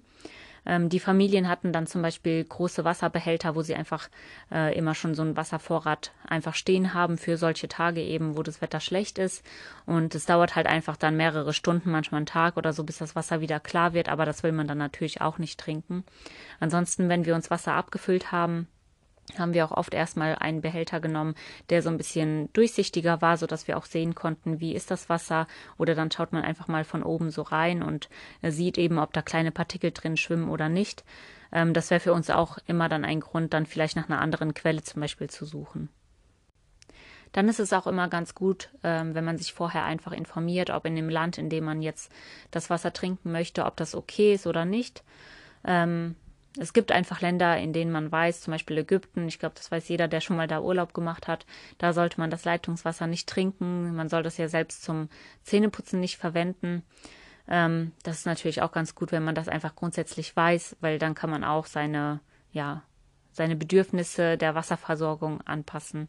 Ähm, 0.66 0.90
die 0.90 1.00
Familien 1.00 1.48
hatten 1.48 1.72
dann 1.72 1.88
zum 1.88 2.02
Beispiel 2.02 2.44
große 2.44 2.84
Wasserbehälter, 2.84 3.56
wo 3.56 3.62
sie 3.62 3.76
einfach 3.76 4.10
äh, 4.52 4.78
immer 4.78 4.96
schon 4.96 5.16
so 5.16 5.22
einen 5.22 5.38
Wasservorrat 5.38 6.12
einfach 6.28 6.56
stehen 6.56 6.94
haben 6.94 7.18
für 7.18 7.38
solche 7.38 7.68
Tage 7.68 8.02
eben, 8.02 8.38
wo 8.38 8.44
das 8.44 8.62
Wetter 8.62 8.80
schlecht 8.80 9.20
ist. 9.20 9.46
Und 9.86 10.16
es 10.16 10.26
dauert 10.26 10.56
halt 10.56 10.68
einfach 10.68 10.98
dann 10.98 11.18
mehrere 11.18 11.54
Stunden, 11.54 11.92
manchmal 11.92 12.20
einen 12.20 12.26
Tag 12.26 12.58
oder 12.58 12.74
so, 12.74 12.84
bis 12.84 12.98
das 12.98 13.16
Wasser 13.16 13.42
wieder 13.42 13.60
klar 13.60 13.94
wird. 13.94 14.10
Aber 14.10 14.26
das 14.26 14.44
will 14.44 14.52
man 14.52 14.68
dann 14.68 14.78
natürlich 14.78 15.22
auch 15.22 15.38
nicht 15.38 15.60
trinken. 15.60 16.04
Ansonsten, 16.60 17.10
wenn 17.10 17.26
wir 17.26 17.36
uns 17.36 17.52
Wasser 17.52 17.74
abgefüllt 17.74 18.32
haben, 18.32 18.68
haben 19.38 19.54
wir 19.54 19.66
auch 19.66 19.72
oft 19.72 19.94
erstmal 19.94 20.36
einen 20.36 20.62
Behälter 20.62 21.00
genommen, 21.00 21.36
der 21.69 21.81
so 21.81 21.89
ein 21.89 21.98
bisschen 21.98 22.51
durchsichtiger 22.54 23.22
war, 23.22 23.38
so 23.38 23.48
dass 23.48 23.68
wir 23.68 23.77
auch 23.77 23.86
sehen 23.86 24.16
konnten, 24.16 24.60
wie 24.60 24.75
ist 24.75 24.92
das 24.92 25.10
Wasser. 25.10 25.48
Oder 25.77 25.95
dann 25.95 26.12
schaut 26.12 26.31
man 26.31 26.44
einfach 26.44 26.68
mal 26.68 26.83
von 26.83 27.04
oben 27.04 27.31
so 27.31 27.42
rein 27.42 27.81
und 27.81 28.10
äh, 28.42 28.51
sieht 28.51 28.77
eben, 28.77 29.00
ob 29.00 29.13
da 29.13 29.22
kleine 29.22 29.51
Partikel 29.51 29.92
drin 29.92 30.18
schwimmen 30.18 30.50
oder 30.50 30.69
nicht. 30.69 31.04
Ähm, 31.51 31.74
das 31.74 31.89
wäre 31.89 32.00
für 32.00 32.13
uns 32.13 32.30
auch 32.30 32.57
immer 32.68 32.88
dann 32.88 33.04
ein 33.06 33.19
Grund, 33.19 33.54
dann 33.54 33.66
vielleicht 33.66 33.95
nach 33.95 34.10
einer 34.10 34.22
anderen 34.22 34.54
Quelle 34.54 34.83
zum 34.83 35.01
Beispiel 35.01 35.30
zu 35.30 35.45
suchen. 35.45 35.89
Dann 37.31 37.50
ist 37.50 37.60
es 37.60 37.74
auch 37.74 37.88
immer 37.88 38.07
ganz 38.07 38.33
gut, 38.33 38.69
ähm, 38.83 39.13
wenn 39.13 39.25
man 39.25 39.38
sich 39.38 39.54
vorher 39.54 39.83
einfach 39.83 40.13
informiert, 40.13 40.69
ob 40.69 40.86
in 40.86 40.95
dem 40.95 41.10
Land, 41.10 41.38
in 41.38 41.50
dem 41.50 41.66
man 41.66 41.81
jetzt 41.81 42.12
das 42.51 42.69
Wasser 42.69 42.94
trinken 42.94 43.31
möchte, 43.31 43.66
ob 43.66 43.75
das 43.75 43.94
okay 43.94 44.36
ist 44.36 44.48
oder 44.48 44.63
nicht. 44.63 45.04
Es 46.57 46.72
gibt 46.72 46.92
einfach 46.92 47.22
Länder, 47.22 47.57
in 47.57 47.74
denen 47.74 47.92
man 47.92 48.12
weiß, 48.12 48.42
zum 48.42 48.52
Beispiel 48.52 48.78
Ägypten, 48.78 49.28
ich 49.28 49.40
glaube, 49.40 49.56
das 49.56 49.72
weiß 49.72 49.90
jeder, 49.90 50.07
der 50.07 50.22
schon 50.22 50.38
mal 50.38 50.48
da 50.48 50.62
Urlaub 50.62 50.94
gemacht 50.94 51.28
hat, 51.28 51.46
da 51.78 51.92
sollte 51.92 52.19
man 52.19 52.30
das 52.30 52.46
Leitungswasser 52.46 53.07
nicht 53.07 53.28
trinken. 53.28 53.94
Man 53.96 54.07
soll 54.07 54.24
das 54.24 54.38
ja 54.38 54.48
selbst 54.48 54.84
zum 54.84 55.10
Zähneputzen 55.44 56.00
nicht 56.00 56.18
verwenden. 56.18 56.84
Ähm, 57.48 57.92
das 58.04 58.19
ist 58.19 58.25
natürlich 58.25 58.62
auch 58.62 58.72
ganz 58.72 58.96
gut, 58.96 59.12
wenn 59.12 59.24
man 59.24 59.36
das 59.36 59.50
einfach 59.50 59.76
grundsätzlich 59.76 60.35
weiß, 60.35 60.78
weil 60.80 60.97
dann 60.97 61.14
kann 61.14 61.30
man 61.30 61.44
auch 61.44 61.66
seine, 61.66 62.21
ja, 62.52 62.83
seine 63.31 63.56
Bedürfnisse 63.57 64.38
der 64.38 64.56
Wasserversorgung 64.56 65.42
anpassen. 65.42 66.07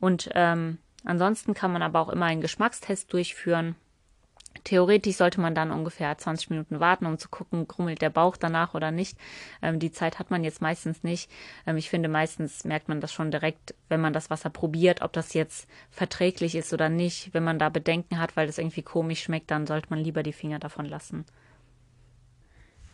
Und 0.00 0.28
ähm, 0.34 0.78
ansonsten 1.04 1.54
kann 1.54 1.72
man 1.72 1.82
aber 1.82 2.00
auch 2.00 2.08
immer 2.08 2.26
einen 2.26 2.40
Geschmackstest 2.40 3.12
durchführen. 3.12 3.76
Theoretisch 4.64 5.16
sollte 5.16 5.40
man 5.40 5.54
dann 5.54 5.70
ungefähr 5.70 6.16
20 6.16 6.50
Minuten 6.50 6.80
warten, 6.80 7.06
um 7.06 7.18
zu 7.18 7.28
gucken, 7.28 7.66
grummelt 7.66 8.02
der 8.02 8.10
Bauch 8.10 8.36
danach 8.36 8.74
oder 8.74 8.90
nicht. 8.90 9.16
Ähm, 9.62 9.78
die 9.78 9.92
Zeit 9.92 10.18
hat 10.18 10.30
man 10.30 10.44
jetzt 10.44 10.60
meistens 10.60 11.02
nicht. 11.02 11.30
Ähm, 11.66 11.76
ich 11.76 11.88
finde, 11.88 12.08
meistens 12.08 12.64
merkt 12.64 12.88
man 12.88 13.00
das 13.00 13.12
schon 13.12 13.30
direkt, 13.30 13.74
wenn 13.88 14.00
man 14.00 14.12
das 14.12 14.30
Wasser 14.30 14.50
probiert, 14.50 15.02
ob 15.02 15.12
das 15.12 15.32
jetzt 15.32 15.68
verträglich 15.90 16.54
ist 16.54 16.72
oder 16.72 16.88
nicht. 16.88 17.32
Wenn 17.32 17.44
man 17.44 17.58
da 17.58 17.68
Bedenken 17.68 18.18
hat, 18.18 18.36
weil 18.36 18.46
das 18.46 18.58
irgendwie 18.58 18.82
komisch 18.82 19.22
schmeckt, 19.22 19.50
dann 19.50 19.66
sollte 19.66 19.88
man 19.90 20.00
lieber 20.00 20.22
die 20.22 20.32
Finger 20.32 20.58
davon 20.58 20.86
lassen. 20.86 21.24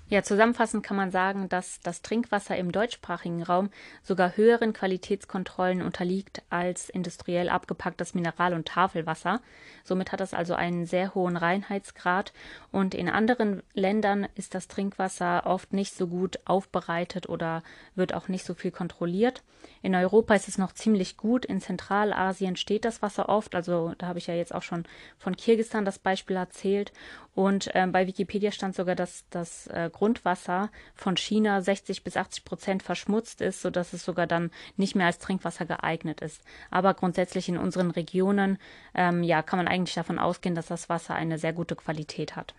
Ja, 0.06 0.22
zusammenfassend 0.22 0.84
kann 0.84 0.98
man 0.98 1.10
sagen, 1.10 1.48
dass 1.48 1.80
das 1.80 2.02
Trinkwasser 2.02 2.58
im 2.58 2.72
deutschsprachigen 2.72 3.42
Raum 3.42 3.70
sogar 4.02 4.36
höheren 4.36 4.74
Qualitätskontrollen 4.74 5.80
unterliegt 5.80 6.42
als 6.50 6.90
industriell 6.90 7.48
abgepacktes 7.48 8.12
Mineral- 8.12 8.52
und 8.52 8.68
Tafelwasser. 8.68 9.40
Somit 9.82 10.12
hat 10.12 10.20
es 10.20 10.34
also 10.34 10.54
einen 10.54 10.84
sehr 10.84 11.14
hohen 11.14 11.38
Reinheitsgrad 11.38 12.34
und 12.70 12.94
in 12.94 13.08
anderen 13.08 13.62
Ländern 13.72 14.28
ist 14.34 14.54
das 14.54 14.68
Trinkwasser 14.68 15.46
oft 15.46 15.72
nicht 15.72 15.94
so 15.94 16.06
gut 16.06 16.38
aufbereitet 16.44 17.30
oder 17.30 17.62
wird 17.94 18.12
auch 18.12 18.28
nicht 18.28 18.44
so 18.44 18.52
viel 18.52 18.72
kontrolliert. 18.72 19.42
In 19.80 19.94
Europa 19.94 20.34
ist 20.34 20.48
es 20.48 20.58
noch 20.58 20.72
ziemlich 20.72 21.16
gut. 21.16 21.46
In 21.46 21.62
Zentralasien 21.62 22.56
steht 22.56 22.84
das 22.84 23.00
Wasser 23.00 23.30
oft. 23.30 23.54
Also 23.54 23.94
da 23.96 24.06
habe 24.06 24.18
ich 24.18 24.26
ja 24.26 24.34
jetzt 24.34 24.54
auch 24.54 24.62
schon 24.62 24.84
von 25.18 25.34
Kirgistan 25.34 25.86
das 25.86 25.98
Beispiel 25.98 26.36
erzählt. 26.36 26.92
Und 27.34 27.70
ähm, 27.74 27.90
bei 27.90 28.06
Wikipedia 28.06 28.52
stand 28.52 28.76
sogar, 28.76 28.94
dass 28.94 29.24
das 29.30 29.66
äh, 29.66 29.90
Grundwasser 29.92 30.70
von 30.94 31.16
China 31.16 31.60
60 31.60 32.04
bis 32.04 32.16
80 32.16 32.44
Prozent 32.44 32.82
verschmutzt 32.82 33.40
ist, 33.40 33.60
sodass 33.60 33.92
es 33.92 34.04
sogar 34.04 34.26
dann 34.26 34.50
nicht 34.76 34.94
mehr 34.94 35.06
als 35.06 35.18
Trinkwasser 35.18 35.66
geeignet 35.66 36.20
ist. 36.20 36.42
Aber 36.70 36.94
grundsätzlich 36.94 37.48
in 37.48 37.58
unseren 37.58 37.90
Regionen 37.90 38.58
ähm, 38.94 39.22
ja, 39.24 39.42
kann 39.42 39.58
man 39.58 39.68
eigentlich 39.68 39.94
davon 39.94 40.18
ausgehen, 40.18 40.54
dass 40.54 40.66
das 40.66 40.88
Wasser 40.88 41.14
eine 41.14 41.38
sehr 41.38 41.52
gute 41.52 41.74
Qualität 41.74 42.36
hat. 42.36 42.54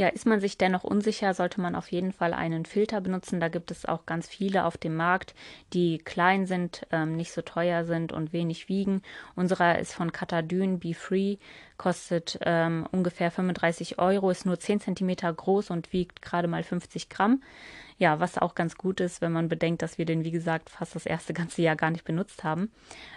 Ja, 0.00 0.08
ist 0.08 0.24
man 0.24 0.40
sich 0.40 0.56
dennoch 0.56 0.82
unsicher, 0.82 1.34
sollte 1.34 1.60
man 1.60 1.74
auf 1.74 1.92
jeden 1.92 2.14
Fall 2.14 2.32
einen 2.32 2.64
Filter 2.64 3.02
benutzen. 3.02 3.38
Da 3.38 3.48
gibt 3.48 3.70
es 3.70 3.84
auch 3.84 4.06
ganz 4.06 4.26
viele 4.26 4.64
auf 4.64 4.78
dem 4.78 4.96
Markt, 4.96 5.34
die 5.74 5.98
klein 5.98 6.46
sind, 6.46 6.86
ähm, 6.90 7.16
nicht 7.16 7.32
so 7.32 7.42
teuer 7.42 7.84
sind 7.84 8.10
und 8.10 8.32
wenig 8.32 8.70
wiegen. 8.70 9.02
Unserer 9.36 9.78
ist 9.78 9.92
von 9.92 10.10
Katadyn 10.10 10.78
Be 10.78 10.94
Free 10.94 11.36
kostet 11.76 12.38
ähm, 12.46 12.88
ungefähr 12.92 13.30
35 13.30 13.98
Euro, 13.98 14.30
ist 14.30 14.46
nur 14.46 14.58
10 14.58 14.80
Zentimeter 14.80 15.30
groß 15.30 15.68
und 15.68 15.92
wiegt 15.92 16.22
gerade 16.22 16.48
mal 16.48 16.62
50 16.62 17.10
Gramm. 17.10 17.42
Ja, 18.00 18.18
was 18.18 18.38
auch 18.38 18.54
ganz 18.54 18.78
gut 18.78 18.98
ist, 18.98 19.20
wenn 19.20 19.30
man 19.30 19.50
bedenkt, 19.50 19.82
dass 19.82 19.98
wir 19.98 20.06
den, 20.06 20.24
wie 20.24 20.30
gesagt, 20.30 20.70
fast 20.70 20.94
das 20.94 21.04
erste 21.04 21.34
ganze 21.34 21.60
Jahr 21.60 21.76
gar 21.76 21.90
nicht 21.90 22.06
benutzt 22.06 22.44
haben. 22.44 22.72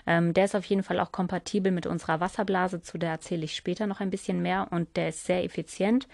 Ähm, 0.06 0.34
der 0.34 0.44
ist 0.44 0.58
auf 0.58 0.66
jeden 0.66 0.84
Fall 0.84 1.00
auch 1.00 1.14
kompatibel 1.14 1.72
mit 1.72 1.88
unserer 1.88 2.20
Wasserblase, 2.20 2.82
zu 2.82 2.98
der 2.98 3.12
erzähle 3.12 3.46
ich 3.46 3.56
später 3.56 3.88
noch 3.88 4.02
ein 4.02 4.10
bisschen 4.10 4.42
mehr 4.42 4.68
und 4.72 4.98
der 4.98 5.08
ist 5.08 5.24
sehr 5.24 5.46
effizient. 5.46 6.10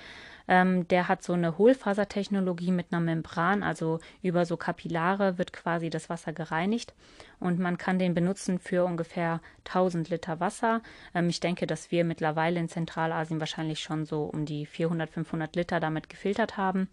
Ähm, 0.48 0.88
der 0.88 1.08
hat 1.08 1.24
so 1.24 1.34
eine 1.34 1.58
Hohlfasertechnologie 1.58 2.70
mit 2.70 2.92
einer 2.92 3.02
Membran, 3.02 3.64
also 3.64 4.02
über 4.22 4.46
so 4.46 4.56
Kapillare 4.56 5.40
wird 5.40 5.52
quasi 5.52 5.90
das 5.90 6.08
Wasser 6.08 6.32
gereinigt 6.32 6.94
und 7.40 7.58
man 7.58 7.80
kann 7.80 7.98
den 7.98 8.14
benutzen 8.14 8.60
für 8.60 8.86
ungefähr 8.86 9.42
1000 9.66 10.10
Liter 10.10 10.40
Wasser. 10.40 10.84
Ähm, 11.16 11.28
ich 11.30 11.40
denke, 11.40 11.66
dass 11.66 11.90
wir 11.90 12.04
mittlerweile 12.04 12.60
in 12.60 12.70
Zentralasien 12.70 13.40
wahrscheinlich 13.40 13.80
schon 13.80 14.06
so 14.06 14.26
um 14.26 14.46
die 14.46 14.68
400, 14.68 15.10
500 15.10 15.56
Liter 15.56 15.80
damit 15.80 16.08
gefiltert 16.08 16.56
haben. 16.56 16.88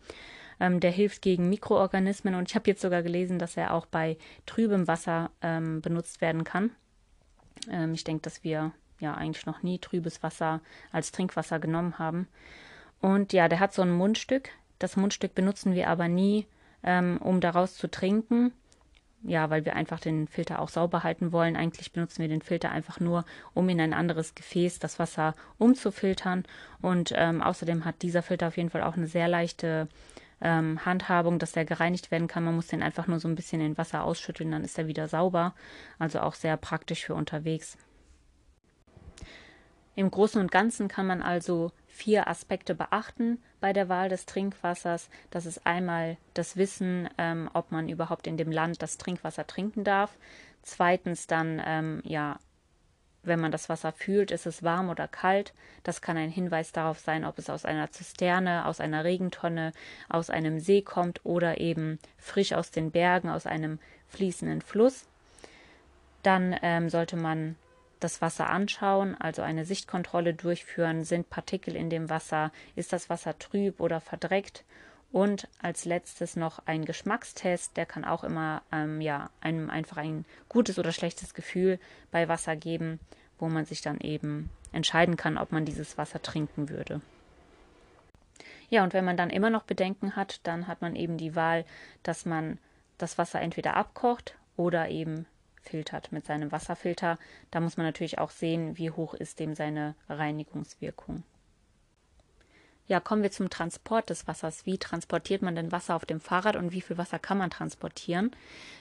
Ähm, 0.59 0.81
der 0.81 0.91
hilft 0.91 1.23
gegen 1.23 1.49
Mikroorganismen 1.49 2.35
und 2.35 2.49
ich 2.49 2.55
habe 2.55 2.71
jetzt 2.71 2.81
sogar 2.81 3.03
gelesen, 3.03 3.39
dass 3.39 3.57
er 3.57 3.75
auch 3.75 3.87
bei 3.87 4.17
trübem 4.47 4.89
Wasser 4.89 5.31
ähm, 5.43 5.83
benutzt 5.83 6.21
werden 6.21 6.45
kann. 6.45 6.71
Ähm, 7.71 7.95
ich 7.95 8.05
denke, 8.05 8.23
dass 8.23 8.45
wir 8.45 8.73
ja 9.01 9.15
eigentlich 9.15 9.47
noch 9.47 9.63
nie 9.63 9.79
trübes 9.79 10.23
Wasser 10.23 10.61
als 10.93 11.13
Trinkwasser 11.13 11.59
genommen 11.59 11.99
haben. 11.99 12.29
Und 13.01 13.33
ja, 13.33 13.49
der 13.49 13.61
hat 13.61 13.75
so 13.75 13.83
ein 13.83 13.91
Mundstück. 13.91 14.51
Das 14.79 14.97
Mundstück 14.97 15.35
benutzen 15.35 15.75
wir 15.75 15.89
aber 15.89 16.09
nie, 16.09 16.47
ähm, 16.83 17.19
um 17.19 17.41
daraus 17.41 17.77
zu 17.77 17.89
trinken. 17.91 18.53
Ja, 19.23 19.51
weil 19.51 19.65
wir 19.65 19.75
einfach 19.75 19.99
den 19.99 20.29
Filter 20.29 20.61
auch 20.61 20.69
sauber 20.69 21.03
halten 21.03 21.33
wollen. 21.33 21.57
Eigentlich 21.57 21.93
benutzen 21.93 22.21
wir 22.21 22.29
den 22.29 22.43
Filter 22.43 22.71
einfach 22.71 23.01
nur, 23.01 23.25
um 23.55 23.69
in 23.69 23.81
ein 23.81 23.95
anderes 23.95 24.35
Gefäß 24.35 24.79
das 24.79 24.99
Wasser 24.99 25.35
umzufiltern. 25.59 26.45
Und 26.81 27.13
ähm, 27.17 27.43
außerdem 27.43 27.85
hat 27.85 28.03
dieser 28.03 28.23
Filter 28.23 28.49
auf 28.49 28.57
jeden 28.57 28.71
Fall 28.71 28.83
auch 28.83 28.97
eine 28.97 29.09
sehr 29.09 29.27
leichte 29.27 29.89
ähm, 30.41 30.85
Handhabung, 30.85 31.39
dass 31.39 31.53
der 31.53 31.65
gereinigt 31.65 32.11
werden 32.11 32.29
kann. 32.29 32.45
Man 32.45 32.55
muss 32.55 32.69
den 32.69 32.83
einfach 32.83 33.07
nur 33.07 33.19
so 33.19 33.29
ein 33.29 33.35
bisschen 33.35 33.61
in 33.61 33.79
Wasser 33.79 34.05
ausschütteln, 34.05 34.51
dann 34.51 34.65
ist 34.65 34.79
er 34.79 34.87
wieder 34.87 35.09
sauber. 35.09 35.55
Also 35.99 36.21
auch 36.21 36.35
sehr 36.35 36.57
praktisch 36.57 37.05
für 37.05 37.15
unterwegs. 37.15 37.77
Im 39.95 40.11
Großen 40.11 40.39
und 40.41 40.53
Ganzen 40.53 40.89
kann 40.89 41.07
man 41.07 41.23
also 41.23 41.73
vier 41.87 42.29
Aspekte 42.29 42.75
beachten 42.75 43.43
bei 43.61 43.73
der 43.73 43.89
Wahl 43.89 44.11
des 44.11 44.27
Trinkwassers. 44.27 45.09
Das 45.31 45.47
ist 45.47 45.67
einmal 45.67 46.19
das 46.35 46.59
Wissen, 46.59 47.09
ähm, 47.17 47.49
ob 47.55 47.73
man 47.73 47.89
überhaupt 47.89 48.27
in 48.27 48.37
dem 48.37 48.53
Land 48.53 48.83
das 48.83 48.99
Trinkwasser 48.99 49.47
trinken 49.47 49.85
darf. 49.85 50.19
Zweitens 50.61 51.27
dann, 51.27 51.63
ähm, 51.65 52.03
ja, 52.05 52.39
wenn 53.27 53.41
man 53.41 53.53
das 53.53 53.69
Wasser 53.69 53.93
fühlt, 53.93 54.31
ist 54.31 54.47
es 54.47 54.63
warm 54.63 54.89
oder 54.89 55.09
kalt. 55.09 55.53
Das 55.83 56.01
kann 56.01 56.17
ein 56.17 56.31
Hinweis 56.31 56.73
darauf 56.73 56.99
sein, 56.99 57.25
ob 57.25 57.39
es 57.39 57.51
aus 57.51 57.65
einer 57.65 57.91
Zisterne, 57.91 58.67
aus 58.67 58.81
einer 58.81 59.05
Regentonne, 59.05 59.73
aus 60.09 60.31
einem 60.31 60.61
See 60.61 60.83
kommt 60.83 61.25
oder 61.25 61.61
eben 61.61 61.99
frisch 62.19 62.53
aus 62.53 62.71
den 62.71 62.91
Bergen, 62.91 63.29
aus 63.29 63.47
einem 63.47 63.79
fließenden 64.09 64.63
Fluss. 64.63 65.07
Dann 66.23 66.57
ähm, 66.63 66.91
sollte 66.91 67.17
man 67.17 67.57
das 68.01 68.21
Wasser 68.21 68.51
anschauen, 68.51 69.17
also 69.19 69.43
eine 69.43 69.65
Sichtkontrolle 69.65 70.35
durchführen, 70.35 71.05
sind 71.05 71.31
Partikel 71.31 71.75
in 71.77 71.89
dem 71.89 72.11
Wasser, 72.11 72.53
ist 72.75 72.93
das 72.93 73.09
Wasser 73.09 73.39
trüb 73.39 73.81
oder 73.81 74.01
verdreckt 74.01 74.65
und 75.13 75.49
als 75.63 75.85
letztes 75.85 76.37
noch 76.37 76.61
ein 76.67 76.85
Geschmackstest, 76.85 77.77
der 77.77 77.87
kann 77.87 78.05
auch 78.05 78.25
immer 78.25 78.63
ähm, 78.73 79.01
ja, 79.01 79.31
einem 79.41 79.71
einfach 79.71 79.97
ein 79.97 80.25
gutes 80.49 80.79
oder 80.79 80.93
schlechtes 80.93 81.35
Gefühl 81.35 81.79
bei 82.11 82.29
Wasser 82.29 82.57
geben, 82.57 83.01
wo 83.39 83.49
man 83.49 83.65
sich 83.65 83.81
dann 83.81 84.01
eben 84.01 84.51
entscheiden 84.73 85.17
kann, 85.17 85.39
ob 85.39 85.53
man 85.53 85.65
dieses 85.65 85.97
Wasser 85.97 86.21
trinken 86.21 86.69
würde. 86.69 87.01
Ja, 88.69 88.83
und 88.83 88.95
wenn 88.95 89.05
man 89.05 89.17
dann 89.17 89.31
immer 89.31 89.51
noch 89.51 89.63
Bedenken 89.63 90.17
hat, 90.17 90.41
dann 90.43 90.67
hat 90.67 90.83
man 90.83 90.97
eben 90.97 91.17
die 91.19 91.37
Wahl, 91.37 91.65
dass 92.03 92.27
man 92.27 92.59
das 92.99 93.17
Wasser 93.17 93.41
entweder 93.41 93.77
abkocht 93.77 94.37
oder 94.57 94.89
eben 94.89 95.27
filtert 95.63 96.13
mit 96.13 96.27
seinem 96.27 96.51
Wasserfilter. 96.53 97.19
Da 97.51 97.61
muss 97.61 97.77
man 97.77 97.87
natürlich 97.87 98.19
auch 98.19 98.31
sehen, 98.31 98.77
wie 98.77 98.91
hoch 98.91 99.15
ist 99.15 99.39
dem 99.41 99.55
seine 99.55 99.95
Reinigungswirkung. 100.09 101.23
Ja, 102.89 103.01
kommen 103.01 103.25
wir 103.25 103.33
zum 103.33 103.51
Transport 103.51 104.11
des 104.11 104.29
Wassers. 104.29 104.65
Wie 104.65 104.79
transportiert 104.79 105.43
man 105.43 105.57
denn 105.57 105.73
Wasser 105.73 105.97
auf 105.97 106.07
dem 106.07 106.21
Fahrrad 106.21 106.55
und 106.55 106.71
wie 106.71 106.81
viel 106.81 106.97
Wasser 106.97 107.19
kann 107.19 107.37
man 107.37 107.51
transportieren? 107.51 108.31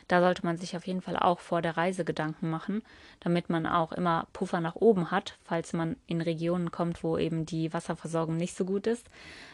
Da 0.07 0.21
sollte 0.21 0.45
man 0.45 0.57
sich 0.57 0.77
auf 0.77 0.85
jeden 0.85 1.01
Fall 1.01 1.17
auch 1.17 1.39
vor 1.39 1.63
der 1.63 1.75
Reise 1.75 2.05
Gedanken 2.05 2.51
machen, 2.51 2.83
damit 3.19 3.50
man 3.50 3.65
auch 3.65 3.91
immer 3.91 4.27
Puffer 4.31 4.62
nach 4.62 4.75
oben 4.75 5.09
hat, 5.09 5.39
falls 5.43 5.74
man 5.74 5.95
in 6.05 6.21
Regionen 6.21 6.69
kommt, 6.69 7.03
wo 7.03 7.17
eben 7.17 7.47
die 7.47 7.74
Wasserversorgung 7.74 8.38
nicht 8.38 8.55
so 8.55 8.63
gut 8.63 8.85
ist. 8.85 9.09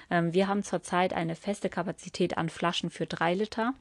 Ähm, 0.09 0.33
wir 0.33 0.49
haben 0.49 0.63
zurzeit 0.63 1.13
eine 1.13 1.35
feste 1.35 1.69
Kapazität 1.69 2.37
an 2.37 2.49
Flaschen 2.49 2.89
für 2.89 3.05
drei 3.05 3.33
Liter. 3.33 3.73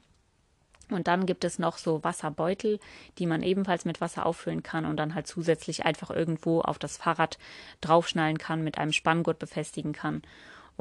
Und 0.89 1.07
dann 1.07 1.25
gibt 1.25 1.43
es 1.43 1.59
noch 1.59 1.77
so 1.77 2.03
Wasserbeutel, 2.03 2.79
die 3.17 3.25
man 3.25 3.43
ebenfalls 3.43 3.83
mit 3.83 3.99
Wasser 4.01 4.25
auffüllen 4.25 4.63
kann 4.63 4.85
und 4.85 4.97
dann 4.97 5.15
halt 5.15 5.27
zusätzlich 5.27 5.85
einfach 5.85 6.11
irgendwo 6.11 6.61
auf 6.61 6.79
das 6.79 6.97
Fahrrad 6.97 7.37
draufschnallen 7.81 8.37
kann, 8.37 8.63
mit 8.63 8.77
einem 8.77 8.93
Spanngurt 8.93 9.39
befestigen 9.39 9.93
kann. 9.93 10.21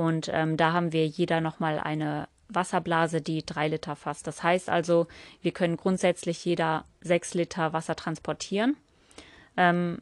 Und 0.00 0.30
ähm, 0.32 0.56
da 0.56 0.72
haben 0.72 0.94
wir 0.94 1.06
jeder 1.06 1.42
nochmal 1.42 1.78
eine 1.78 2.26
Wasserblase, 2.48 3.20
die 3.20 3.44
drei 3.44 3.68
Liter 3.68 3.96
fasst. 3.96 4.26
Das 4.26 4.42
heißt 4.42 4.70
also, 4.70 5.08
wir 5.42 5.52
können 5.52 5.76
grundsätzlich 5.76 6.42
jeder 6.42 6.86
sechs 7.02 7.34
Liter 7.34 7.74
Wasser 7.74 7.96
transportieren. 7.96 8.78
Ähm, 9.58 10.00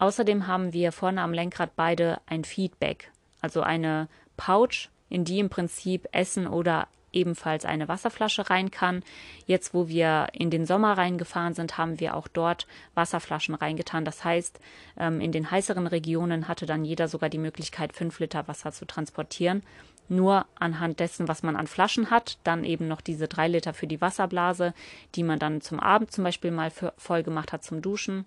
außerdem 0.00 0.48
haben 0.48 0.72
wir 0.72 0.90
vorne 0.90 1.22
am 1.22 1.32
Lenkrad 1.32 1.76
beide 1.76 2.18
ein 2.26 2.42
Feedback, 2.42 3.12
also 3.40 3.60
eine 3.60 4.08
Pouch, 4.36 4.88
in 5.08 5.24
die 5.24 5.38
im 5.38 5.48
Prinzip 5.48 6.08
Essen 6.10 6.48
oder 6.48 6.88
ebenfalls 7.16 7.64
eine 7.64 7.88
Wasserflasche 7.88 8.48
rein 8.50 8.70
kann. 8.70 9.02
Jetzt, 9.46 9.74
wo 9.74 9.88
wir 9.88 10.28
in 10.32 10.50
den 10.50 10.66
Sommer 10.66 10.96
reingefahren 10.96 11.54
sind, 11.54 11.78
haben 11.78 11.98
wir 11.98 12.14
auch 12.14 12.28
dort 12.28 12.66
Wasserflaschen 12.94 13.54
reingetan. 13.54 14.04
Das 14.04 14.24
heißt, 14.24 14.60
ähm, 14.98 15.20
in 15.20 15.32
den 15.32 15.50
heißeren 15.50 15.86
Regionen 15.86 16.46
hatte 16.46 16.66
dann 16.66 16.84
jeder 16.84 17.08
sogar 17.08 17.30
die 17.30 17.38
Möglichkeit, 17.38 17.92
fünf 17.92 18.20
Liter 18.20 18.46
Wasser 18.46 18.70
zu 18.70 18.84
transportieren. 18.84 19.62
Nur 20.08 20.46
anhand 20.54 21.00
dessen, 21.00 21.26
was 21.26 21.42
man 21.42 21.56
an 21.56 21.66
Flaschen 21.66 22.10
hat, 22.10 22.38
dann 22.44 22.62
eben 22.62 22.86
noch 22.86 23.00
diese 23.00 23.26
drei 23.26 23.48
Liter 23.48 23.74
für 23.74 23.88
die 23.88 24.00
Wasserblase, 24.00 24.72
die 25.16 25.24
man 25.24 25.40
dann 25.40 25.60
zum 25.60 25.80
Abend 25.80 26.12
zum 26.12 26.22
Beispiel 26.22 26.52
mal 26.52 26.70
voll 26.96 27.24
gemacht 27.24 27.52
hat 27.52 27.64
zum 27.64 27.82
Duschen 27.82 28.24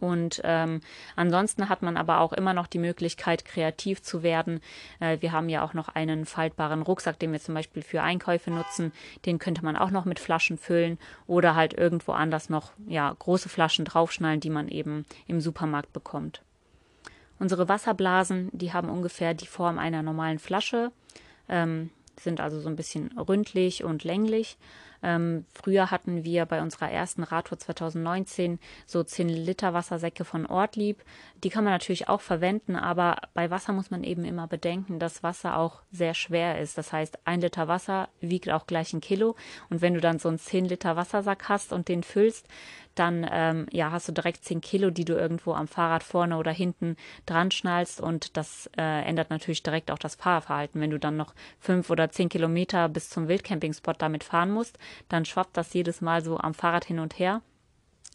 und 0.00 0.40
ähm, 0.44 0.80
ansonsten 1.16 1.68
hat 1.68 1.82
man 1.82 1.96
aber 1.96 2.20
auch 2.20 2.32
immer 2.32 2.52
noch 2.52 2.66
die 2.66 2.78
Möglichkeit, 2.78 3.44
kreativ 3.44 4.02
zu 4.02 4.22
werden. 4.22 4.60
Äh, 5.00 5.18
wir 5.20 5.32
haben 5.32 5.48
ja 5.48 5.64
auch 5.64 5.72
noch 5.72 5.88
einen 5.88 6.26
faltbaren 6.26 6.82
Rucksack, 6.82 7.18
den 7.18 7.32
wir 7.32 7.40
zum 7.40 7.54
Beispiel 7.54 7.82
für 7.82 8.02
Einkäufe 8.02 8.50
nutzen. 8.50 8.92
Den 9.24 9.38
könnte 9.38 9.64
man 9.64 9.76
auch 9.76 9.90
noch 9.90 10.04
mit 10.04 10.18
Flaschen 10.18 10.58
füllen 10.58 10.98
oder 11.26 11.54
halt 11.54 11.74
irgendwo 11.74 12.12
anders 12.12 12.50
noch 12.50 12.72
ja, 12.86 13.14
große 13.18 13.48
Flaschen 13.48 13.84
draufschnallen, 13.84 14.40
die 14.40 14.50
man 14.50 14.68
eben 14.68 15.06
im 15.26 15.40
Supermarkt 15.40 15.92
bekommt. 15.92 16.42
Unsere 17.38 17.68
Wasserblasen, 17.68 18.50
die 18.52 18.72
haben 18.72 18.88
ungefähr 18.88 19.34
die 19.34 19.46
Form 19.46 19.78
einer 19.78 20.02
normalen 20.02 20.38
Flasche, 20.38 20.92
ähm, 21.48 21.90
sind 22.20 22.40
also 22.40 22.60
so 22.60 22.68
ein 22.68 22.76
bisschen 22.76 23.16
ründlich 23.18 23.84
und 23.84 24.04
länglich 24.04 24.56
ähm, 25.04 25.44
früher 25.52 25.90
hatten 25.90 26.24
wir 26.24 26.46
bei 26.46 26.62
unserer 26.62 26.90
ersten 26.90 27.24
Radtour 27.24 27.58
2019 27.58 28.58
so 28.86 29.04
10 29.04 29.28
Liter 29.28 29.74
Wassersäcke 29.74 30.24
von 30.24 30.46
Ortlieb. 30.46 31.04
Die 31.44 31.50
kann 31.50 31.62
man 31.62 31.74
natürlich 31.74 32.08
auch 32.08 32.22
verwenden, 32.22 32.74
aber 32.74 33.18
bei 33.34 33.50
Wasser 33.50 33.74
muss 33.74 33.90
man 33.90 34.02
eben 34.02 34.24
immer 34.24 34.46
bedenken, 34.46 34.98
dass 34.98 35.22
Wasser 35.22 35.58
auch 35.58 35.82
sehr 35.92 36.14
schwer 36.14 36.58
ist. 36.58 36.78
Das 36.78 36.90
heißt, 36.90 37.18
ein 37.26 37.42
Liter 37.42 37.68
Wasser 37.68 38.08
wiegt 38.20 38.48
auch 38.48 38.66
gleich 38.66 38.94
ein 38.94 39.02
Kilo. 39.02 39.36
Und 39.68 39.82
wenn 39.82 39.92
du 39.92 40.00
dann 40.00 40.18
so 40.18 40.30
einen 40.30 40.38
10 40.38 40.64
Liter 40.64 40.96
Wassersack 40.96 41.50
hast 41.50 41.74
und 41.74 41.88
den 41.88 42.02
füllst, 42.02 42.48
dann 42.94 43.26
ähm, 43.30 43.66
ja, 43.70 43.90
hast 43.90 44.08
du 44.08 44.12
direkt 44.12 44.44
10 44.44 44.60
Kilo, 44.60 44.90
die 44.90 45.04
du 45.04 45.14
irgendwo 45.14 45.52
am 45.52 45.68
Fahrrad 45.68 46.02
vorne 46.02 46.36
oder 46.36 46.52
hinten 46.52 46.96
dran 47.26 47.50
schnallst 47.50 48.00
und 48.00 48.36
das 48.36 48.70
äh, 48.76 49.02
ändert 49.04 49.30
natürlich 49.30 49.62
direkt 49.62 49.90
auch 49.90 49.98
das 49.98 50.14
Fahrverhalten. 50.14 50.80
Wenn 50.80 50.90
du 50.90 50.98
dann 50.98 51.16
noch 51.16 51.34
fünf 51.58 51.90
oder 51.90 52.10
zehn 52.10 52.28
Kilometer 52.28 52.88
bis 52.88 53.08
zum 53.08 53.28
Wildcampingspot 53.28 54.00
damit 54.00 54.24
fahren 54.24 54.50
musst, 54.50 54.78
dann 55.08 55.24
schwappt 55.24 55.56
das 55.56 55.72
jedes 55.74 56.00
Mal 56.00 56.22
so 56.22 56.38
am 56.38 56.54
Fahrrad 56.54 56.84
hin 56.84 56.98
und 56.98 57.18
her. 57.18 57.42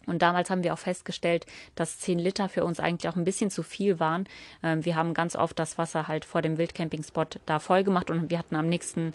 Und 0.09 0.21
damals 0.21 0.49
haben 0.49 0.63
wir 0.63 0.73
auch 0.73 0.79
festgestellt, 0.79 1.45
dass 1.75 1.99
10 1.99 2.19
Liter 2.19 2.49
für 2.49 2.63
uns 2.63 2.79
eigentlich 2.79 3.09
auch 3.11 3.15
ein 3.15 3.23
bisschen 3.23 3.51
zu 3.51 3.63
viel 3.63 3.99
waren. 3.99 4.27
Ähm, 4.63 4.85
wir 4.85 4.95
haben 4.95 5.13
ganz 5.13 5.35
oft 5.35 5.57
das 5.59 5.77
Wasser 5.77 6.07
halt 6.07 6.25
vor 6.25 6.41
dem 6.41 6.57
Wildcamping-Spot 6.57 7.25
da 7.45 7.59
voll 7.59 7.83
gemacht 7.83 8.09
und 8.09 8.29
wir 8.29 8.37
hatten 8.39 8.55
am 8.55 8.67
nächsten 8.67 9.13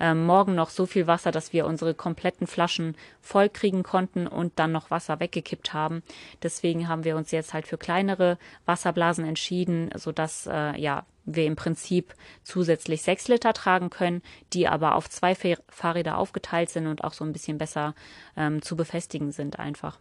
ähm, 0.00 0.24
Morgen 0.24 0.54
noch 0.54 0.70
so 0.70 0.86
viel 0.86 1.06
Wasser, 1.06 1.30
dass 1.30 1.52
wir 1.52 1.66
unsere 1.66 1.94
kompletten 1.94 2.46
Flaschen 2.46 2.96
voll 3.20 3.48
kriegen 3.48 3.82
konnten 3.82 4.26
und 4.26 4.58
dann 4.58 4.72
noch 4.72 4.90
Wasser 4.90 5.20
weggekippt 5.20 5.72
haben. 5.72 6.02
Deswegen 6.42 6.88
haben 6.88 7.04
wir 7.04 7.16
uns 7.16 7.30
jetzt 7.30 7.54
halt 7.54 7.66
für 7.66 7.78
kleinere 7.78 8.38
Wasserblasen 8.64 9.24
entschieden, 9.24 9.90
sodass 9.94 10.46
äh, 10.46 10.78
ja 10.80 11.04
wir 11.26 11.44
im 11.44 11.56
Prinzip 11.56 12.14
zusätzlich 12.44 13.02
sechs 13.02 13.28
Liter 13.28 13.52
tragen 13.52 13.90
können, 13.90 14.22
die 14.52 14.68
aber 14.68 14.94
auf 14.94 15.10
zwei 15.10 15.34
Fahrräder 15.68 16.18
aufgeteilt 16.18 16.70
sind 16.70 16.86
und 16.86 17.04
auch 17.04 17.12
so 17.12 17.24
ein 17.24 17.32
bisschen 17.32 17.58
besser 17.58 17.94
ähm, 18.36 18.62
zu 18.62 18.76
befestigen 18.76 19.32
sind 19.32 19.58
einfach. 19.58 19.98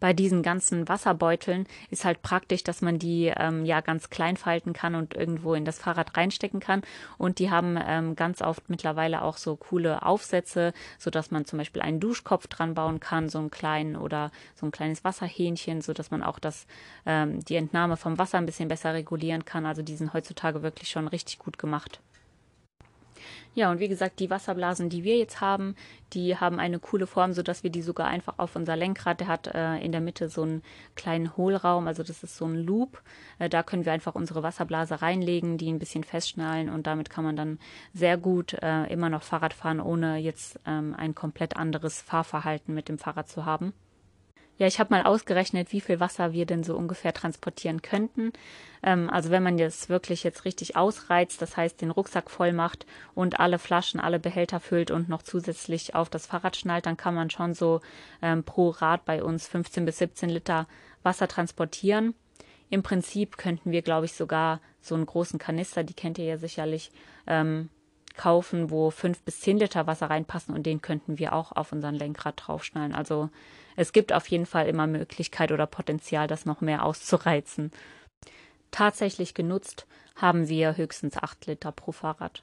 Bei 0.00 0.12
diesen 0.12 0.42
ganzen 0.42 0.88
Wasserbeuteln 0.88 1.66
ist 1.90 2.04
halt 2.04 2.20
praktisch, 2.22 2.62
dass 2.62 2.82
man 2.82 2.98
die 2.98 3.32
ähm, 3.34 3.64
ja 3.64 3.80
ganz 3.80 4.10
klein 4.10 4.36
falten 4.36 4.72
kann 4.72 4.94
und 4.94 5.14
irgendwo 5.14 5.54
in 5.54 5.64
das 5.64 5.78
Fahrrad 5.78 6.16
reinstecken 6.16 6.60
kann. 6.60 6.82
Und 7.16 7.38
die 7.38 7.50
haben 7.50 7.78
ähm, 7.82 8.14
ganz 8.16 8.42
oft 8.42 8.68
mittlerweile 8.68 9.22
auch 9.22 9.36
so 9.36 9.56
coole 9.56 10.02
Aufsätze, 10.02 10.72
so 10.98 11.10
dass 11.10 11.30
man 11.30 11.44
zum 11.44 11.58
Beispiel 11.58 11.82
einen 11.82 12.00
Duschkopf 12.00 12.48
dran 12.48 12.74
bauen 12.74 13.00
kann, 13.00 13.28
so 13.28 13.38
einen 13.38 13.50
kleinen 13.50 13.96
oder 13.96 14.30
so 14.54 14.66
ein 14.66 14.72
kleines 14.72 15.04
Wasserhähnchen, 15.04 15.80
so 15.80 15.92
dass 15.92 16.10
man 16.10 16.22
auch 16.22 16.38
das 16.38 16.66
ähm, 17.06 17.44
die 17.44 17.56
Entnahme 17.56 17.96
vom 17.96 18.18
Wasser 18.18 18.38
ein 18.38 18.46
bisschen 18.46 18.68
besser 18.68 18.92
regulieren 18.94 19.44
kann. 19.44 19.66
Also 19.66 19.82
die 19.82 19.96
sind 19.96 20.12
heutzutage 20.12 20.62
wirklich 20.62 20.90
schon 20.90 21.08
richtig 21.08 21.38
gut 21.38 21.58
gemacht. 21.58 22.00
Ja, 23.54 23.70
und 23.70 23.78
wie 23.78 23.88
gesagt, 23.88 24.20
die 24.20 24.30
Wasserblasen, 24.30 24.88
die 24.88 25.04
wir 25.04 25.16
jetzt 25.16 25.40
haben, 25.40 25.76
die 26.12 26.36
haben 26.36 26.58
eine 26.58 26.78
coole 26.78 27.06
Form, 27.06 27.32
sodass 27.32 27.62
wir 27.62 27.70
die 27.70 27.82
sogar 27.82 28.08
einfach 28.08 28.34
auf 28.38 28.56
unser 28.56 28.76
Lenkrad, 28.76 29.20
der 29.20 29.28
hat 29.28 29.46
äh, 29.48 29.76
in 29.78 29.92
der 29.92 30.00
Mitte 30.00 30.28
so 30.28 30.42
einen 30.42 30.62
kleinen 30.94 31.36
Hohlraum, 31.36 31.86
also 31.86 32.02
das 32.02 32.22
ist 32.22 32.36
so 32.36 32.46
ein 32.46 32.56
Loop. 32.56 33.02
Äh, 33.38 33.48
da 33.48 33.62
können 33.62 33.84
wir 33.84 33.92
einfach 33.92 34.14
unsere 34.14 34.42
Wasserblase 34.42 35.02
reinlegen, 35.02 35.58
die 35.58 35.72
ein 35.72 35.78
bisschen 35.78 36.04
festschnallen 36.04 36.68
und 36.68 36.86
damit 36.86 37.10
kann 37.10 37.24
man 37.24 37.36
dann 37.36 37.58
sehr 37.92 38.16
gut 38.16 38.54
äh, 38.54 38.84
immer 38.92 39.08
noch 39.08 39.22
Fahrrad 39.22 39.54
fahren, 39.54 39.80
ohne 39.80 40.18
jetzt 40.18 40.58
ähm, 40.66 40.94
ein 40.96 41.14
komplett 41.14 41.56
anderes 41.56 42.02
Fahrverhalten 42.02 42.74
mit 42.74 42.88
dem 42.88 42.98
Fahrrad 42.98 43.28
zu 43.28 43.44
haben. 43.44 43.72
Ja, 44.56 44.68
ich 44.68 44.78
habe 44.78 44.94
mal 44.94 45.02
ausgerechnet, 45.02 45.72
wie 45.72 45.80
viel 45.80 45.98
Wasser 45.98 46.32
wir 46.32 46.46
denn 46.46 46.62
so 46.62 46.76
ungefähr 46.76 47.12
transportieren 47.12 47.82
könnten. 47.82 48.32
Ähm, 48.84 49.10
also 49.10 49.30
wenn 49.30 49.42
man 49.42 49.56
das 49.56 49.88
wirklich 49.88 50.22
jetzt 50.22 50.44
richtig 50.44 50.76
ausreizt, 50.76 51.42
das 51.42 51.56
heißt 51.56 51.80
den 51.80 51.90
Rucksack 51.90 52.30
voll 52.30 52.52
macht 52.52 52.86
und 53.14 53.40
alle 53.40 53.58
Flaschen, 53.58 53.98
alle 53.98 54.20
Behälter 54.20 54.60
füllt 54.60 54.92
und 54.92 55.08
noch 55.08 55.22
zusätzlich 55.22 55.94
auf 55.96 56.08
das 56.08 56.26
Fahrrad 56.26 56.56
schnallt, 56.56 56.86
dann 56.86 56.96
kann 56.96 57.14
man 57.14 57.30
schon 57.30 57.54
so 57.54 57.80
ähm, 58.22 58.44
pro 58.44 58.70
Rad 58.70 59.04
bei 59.04 59.24
uns 59.24 59.48
15 59.48 59.84
bis 59.84 59.98
17 59.98 60.30
Liter 60.30 60.68
Wasser 61.02 61.26
transportieren. 61.26 62.14
Im 62.70 62.82
Prinzip 62.82 63.36
könnten 63.36 63.72
wir, 63.72 63.82
glaube 63.82 64.06
ich, 64.06 64.12
sogar 64.14 64.60
so 64.80 64.94
einen 64.94 65.06
großen 65.06 65.38
Kanister, 65.38 65.82
die 65.82 65.94
kennt 65.94 66.18
ihr 66.18 66.24
ja 66.24 66.38
sicherlich, 66.38 66.92
ähm, 67.26 67.70
kaufen, 68.16 68.70
wo 68.70 68.90
fünf 68.90 69.22
bis 69.22 69.40
zehn 69.40 69.58
Liter 69.58 69.86
Wasser 69.86 70.08
reinpassen 70.08 70.54
und 70.54 70.64
den 70.64 70.80
könnten 70.80 71.18
wir 71.18 71.32
auch 71.32 71.52
auf 71.52 71.72
unseren 71.72 71.96
Lenkrad 71.96 72.34
draufschnallen. 72.36 72.94
Also 72.94 73.28
es 73.76 73.92
gibt 73.92 74.12
auf 74.12 74.26
jeden 74.28 74.46
Fall 74.46 74.68
immer 74.68 74.86
Möglichkeit 74.86 75.52
oder 75.52 75.66
Potenzial, 75.66 76.26
das 76.26 76.46
noch 76.46 76.60
mehr 76.60 76.84
auszureizen. 76.84 77.72
Tatsächlich 78.70 79.34
genutzt 79.34 79.86
haben 80.16 80.48
wir 80.48 80.76
höchstens 80.76 81.16
acht 81.16 81.46
Liter 81.46 81.72
pro 81.72 81.92
Fahrrad. 81.92 82.42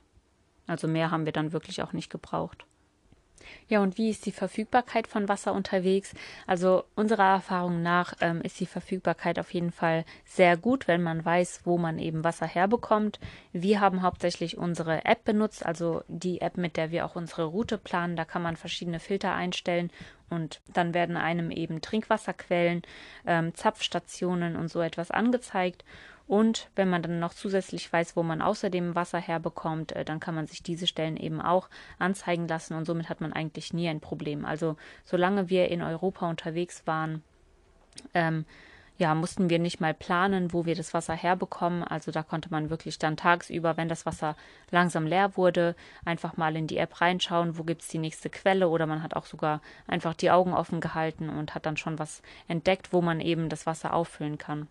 Also 0.67 0.87
mehr 0.87 1.11
haben 1.11 1.25
wir 1.25 1.33
dann 1.33 1.51
wirklich 1.51 1.81
auch 1.81 1.93
nicht 1.93 2.09
gebraucht. 2.09 2.65
Ja, 3.71 3.81
und 3.81 3.97
wie 3.97 4.09
ist 4.09 4.25
die 4.25 4.33
Verfügbarkeit 4.33 5.07
von 5.07 5.29
Wasser 5.29 5.53
unterwegs? 5.53 6.13
Also 6.45 6.83
unserer 6.93 7.35
Erfahrung 7.35 7.81
nach 7.81 8.13
ähm, 8.19 8.41
ist 8.41 8.59
die 8.59 8.65
Verfügbarkeit 8.65 9.39
auf 9.39 9.53
jeden 9.53 9.71
Fall 9.71 10.03
sehr 10.25 10.57
gut, 10.57 10.89
wenn 10.89 11.01
man 11.01 11.23
weiß, 11.23 11.61
wo 11.63 11.77
man 11.77 11.97
eben 11.97 12.25
Wasser 12.25 12.45
herbekommt. 12.45 13.21
Wir 13.53 13.79
haben 13.79 14.01
hauptsächlich 14.01 14.57
unsere 14.57 15.05
App 15.05 15.23
benutzt, 15.23 15.65
also 15.65 16.03
die 16.09 16.41
App, 16.41 16.57
mit 16.57 16.75
der 16.75 16.91
wir 16.91 17.05
auch 17.05 17.15
unsere 17.15 17.45
Route 17.45 17.77
planen. 17.77 18.17
Da 18.17 18.25
kann 18.25 18.41
man 18.41 18.57
verschiedene 18.57 18.99
Filter 18.99 19.33
einstellen 19.35 19.89
und 20.29 20.59
dann 20.73 20.93
werden 20.93 21.15
einem 21.15 21.49
eben 21.49 21.79
Trinkwasserquellen, 21.79 22.81
ähm, 23.25 23.55
Zapfstationen 23.55 24.57
und 24.57 24.67
so 24.67 24.81
etwas 24.81 25.11
angezeigt. 25.11 25.85
Und 26.31 26.69
wenn 26.77 26.89
man 26.89 27.01
dann 27.01 27.19
noch 27.19 27.33
zusätzlich 27.33 27.91
weiß, 27.91 28.15
wo 28.15 28.23
man 28.23 28.41
außerdem 28.41 28.95
Wasser 28.95 29.19
herbekommt, 29.19 29.91
äh, 29.91 30.05
dann 30.05 30.21
kann 30.21 30.33
man 30.33 30.47
sich 30.47 30.63
diese 30.63 30.87
Stellen 30.87 31.17
eben 31.17 31.41
auch 31.41 31.67
anzeigen 31.99 32.47
lassen 32.47 32.73
und 32.75 32.85
somit 32.85 33.09
hat 33.09 33.19
man 33.19 33.33
eigentlich 33.33 33.73
nie 33.73 33.89
ein 33.89 33.99
Problem. 33.99 34.45
Also 34.45 34.77
solange 35.03 35.49
wir 35.49 35.67
in 35.67 35.81
Europa 35.81 36.29
unterwegs 36.29 36.87
waren, 36.87 37.21
ähm, 38.13 38.45
ja, 38.97 39.13
mussten 39.13 39.49
wir 39.49 39.59
nicht 39.59 39.81
mal 39.81 39.93
planen, 39.93 40.53
wo 40.53 40.65
wir 40.65 40.73
das 40.73 40.93
Wasser 40.93 41.15
herbekommen. 41.15 41.83
Also 41.83 42.11
da 42.11 42.23
konnte 42.23 42.47
man 42.49 42.69
wirklich 42.69 42.97
dann 42.97 43.17
tagsüber, 43.17 43.75
wenn 43.75 43.89
das 43.89 44.05
Wasser 44.05 44.37
langsam 44.69 45.05
leer 45.05 45.35
wurde, 45.35 45.75
einfach 46.05 46.37
mal 46.37 46.55
in 46.55 46.65
die 46.65 46.77
App 46.77 47.01
reinschauen, 47.01 47.57
wo 47.57 47.65
gibt 47.65 47.81
es 47.81 47.89
die 47.89 47.99
nächste 47.99 48.29
Quelle 48.29 48.69
oder 48.69 48.85
man 48.85 49.03
hat 49.03 49.17
auch 49.17 49.25
sogar 49.25 49.59
einfach 49.85 50.13
die 50.13 50.31
Augen 50.31 50.53
offen 50.53 50.79
gehalten 50.79 51.27
und 51.27 51.55
hat 51.55 51.65
dann 51.65 51.75
schon 51.75 51.99
was 51.99 52.21
entdeckt, 52.47 52.93
wo 52.93 53.01
man 53.01 53.19
eben 53.19 53.49
das 53.49 53.65
Wasser 53.65 53.93
auffüllen 53.93 54.37
kann. 54.37 54.69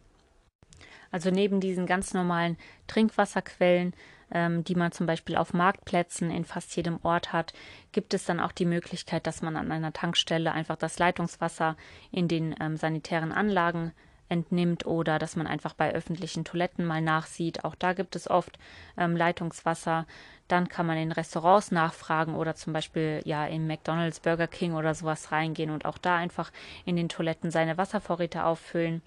Also 1.10 1.30
neben 1.30 1.60
diesen 1.60 1.86
ganz 1.86 2.14
normalen 2.14 2.56
Trinkwasserquellen, 2.86 3.94
ähm, 4.32 4.64
die 4.64 4.74
man 4.74 4.92
zum 4.92 5.06
Beispiel 5.06 5.36
auf 5.36 5.52
Marktplätzen 5.52 6.30
in 6.30 6.44
fast 6.44 6.74
jedem 6.76 6.98
Ort 7.02 7.32
hat, 7.32 7.52
gibt 7.92 8.14
es 8.14 8.24
dann 8.24 8.40
auch 8.40 8.52
die 8.52 8.66
Möglichkeit, 8.66 9.26
dass 9.26 9.42
man 9.42 9.56
an 9.56 9.72
einer 9.72 9.92
Tankstelle 9.92 10.52
einfach 10.52 10.76
das 10.76 10.98
Leitungswasser 10.98 11.76
in 12.12 12.28
den 12.28 12.54
ähm, 12.60 12.76
sanitären 12.76 13.32
Anlagen 13.32 13.92
entnimmt 14.30 14.86
oder 14.86 15.18
dass 15.18 15.36
man 15.36 15.46
einfach 15.46 15.74
bei 15.74 15.92
öffentlichen 15.92 16.44
Toiletten 16.44 16.86
mal 16.86 17.02
nachsieht. 17.02 17.64
Auch 17.64 17.74
da 17.74 17.92
gibt 17.92 18.16
es 18.16 18.30
oft 18.30 18.58
ähm, 18.96 19.16
Leitungswasser. 19.16 20.06
Dann 20.48 20.68
kann 20.68 20.86
man 20.86 20.96
in 20.96 21.12
Restaurants 21.12 21.72
nachfragen 21.72 22.34
oder 22.34 22.54
zum 22.54 22.72
Beispiel 22.72 23.20
ja 23.24 23.46
in 23.46 23.66
McDonald's, 23.66 24.20
Burger 24.20 24.46
King 24.46 24.74
oder 24.74 24.94
sowas 24.94 25.32
reingehen 25.32 25.70
und 25.70 25.84
auch 25.84 25.98
da 25.98 26.16
einfach 26.16 26.52
in 26.84 26.96
den 26.96 27.08
Toiletten 27.08 27.50
seine 27.50 27.76
Wasservorräte 27.76 28.44
auffüllen. 28.44 29.02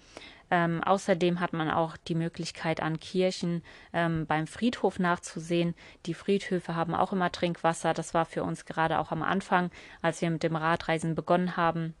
Ähm, 0.50 0.82
außerdem 0.82 1.40
hat 1.40 1.52
man 1.52 1.70
auch 1.70 1.96
die 1.96 2.14
Möglichkeit, 2.14 2.80
an 2.80 3.00
Kirchen 3.00 3.62
ähm, 3.92 4.26
beim 4.26 4.46
Friedhof 4.46 4.98
nachzusehen. 4.98 5.74
Die 6.06 6.14
Friedhöfe 6.14 6.74
haben 6.74 6.94
auch 6.94 7.12
immer 7.12 7.32
Trinkwasser. 7.32 7.94
Das 7.94 8.14
war 8.14 8.24
für 8.24 8.42
uns 8.42 8.64
gerade 8.64 8.98
auch 8.98 9.10
am 9.10 9.22
Anfang, 9.22 9.70
als 10.02 10.20
wir 10.20 10.30
mit 10.30 10.42
dem 10.42 10.56
Radreisen 10.56 11.14
begonnen 11.14 11.56
haben, 11.56 11.94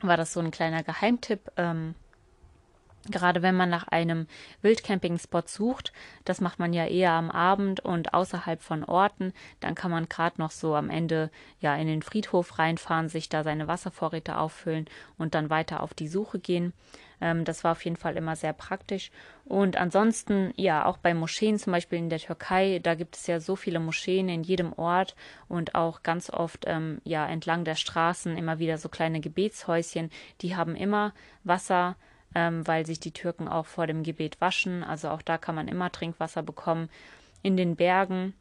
war 0.00 0.16
das 0.16 0.32
so 0.32 0.40
ein 0.40 0.50
kleiner 0.50 0.82
Geheimtipp. 0.82 1.50
Ähm, 1.56 1.94
Gerade 3.10 3.42
wenn 3.42 3.54
man 3.54 3.68
nach 3.68 3.88
einem 3.88 4.26
Wildcamping-Spot 4.62 5.42
sucht, 5.46 5.92
das 6.24 6.40
macht 6.40 6.58
man 6.58 6.72
ja 6.72 6.86
eher 6.86 7.12
am 7.12 7.30
Abend 7.30 7.80
und 7.80 8.14
außerhalb 8.14 8.62
von 8.62 8.84
Orten, 8.84 9.32
dann 9.60 9.74
kann 9.74 9.90
man 9.90 10.08
gerade 10.08 10.40
noch 10.40 10.50
so 10.50 10.74
am 10.74 10.88
Ende 10.88 11.30
ja 11.60 11.74
in 11.76 11.86
den 11.86 12.02
Friedhof 12.02 12.58
reinfahren, 12.58 13.08
sich 13.08 13.28
da 13.28 13.44
seine 13.44 13.68
Wasservorräte 13.68 14.38
auffüllen 14.38 14.86
und 15.18 15.34
dann 15.34 15.50
weiter 15.50 15.82
auf 15.82 15.92
die 15.92 16.08
Suche 16.08 16.38
gehen. 16.38 16.72
Ähm, 17.20 17.44
das 17.44 17.64
war 17.64 17.72
auf 17.72 17.84
jeden 17.84 17.96
Fall 17.96 18.16
immer 18.16 18.36
sehr 18.36 18.52
praktisch. 18.52 19.10
Und 19.44 19.76
ansonsten, 19.76 20.52
ja, 20.56 20.86
auch 20.86 20.96
bei 20.96 21.14
Moscheen, 21.14 21.58
zum 21.58 21.72
Beispiel 21.72 21.98
in 21.98 22.08
der 22.08 22.18
Türkei, 22.18 22.80
da 22.82 22.94
gibt 22.94 23.16
es 23.16 23.26
ja 23.26 23.40
so 23.40 23.56
viele 23.56 23.80
Moscheen 23.80 24.28
in 24.28 24.42
jedem 24.42 24.72
Ort 24.72 25.14
und 25.48 25.74
auch 25.74 26.02
ganz 26.02 26.30
oft, 26.30 26.64
ähm, 26.66 27.00
ja, 27.04 27.26
entlang 27.26 27.64
der 27.64 27.74
Straßen 27.74 28.36
immer 28.36 28.58
wieder 28.58 28.78
so 28.78 28.88
kleine 28.88 29.20
Gebetshäuschen. 29.20 30.10
Die 30.40 30.56
haben 30.56 30.76
immer 30.76 31.12
Wasser, 31.44 31.96
ähm, 32.34 32.66
weil 32.66 32.86
sich 32.86 33.00
die 33.00 33.12
Türken 33.12 33.48
auch 33.48 33.66
vor 33.66 33.86
dem 33.86 34.02
Gebet 34.02 34.40
waschen. 34.40 34.82
Also 34.84 35.08
auch 35.10 35.22
da 35.22 35.38
kann 35.38 35.54
man 35.54 35.68
immer 35.68 35.90
Trinkwasser 35.90 36.42
bekommen. 36.42 36.88
In 37.42 37.56
den 37.56 37.76
Bergen 37.76 38.34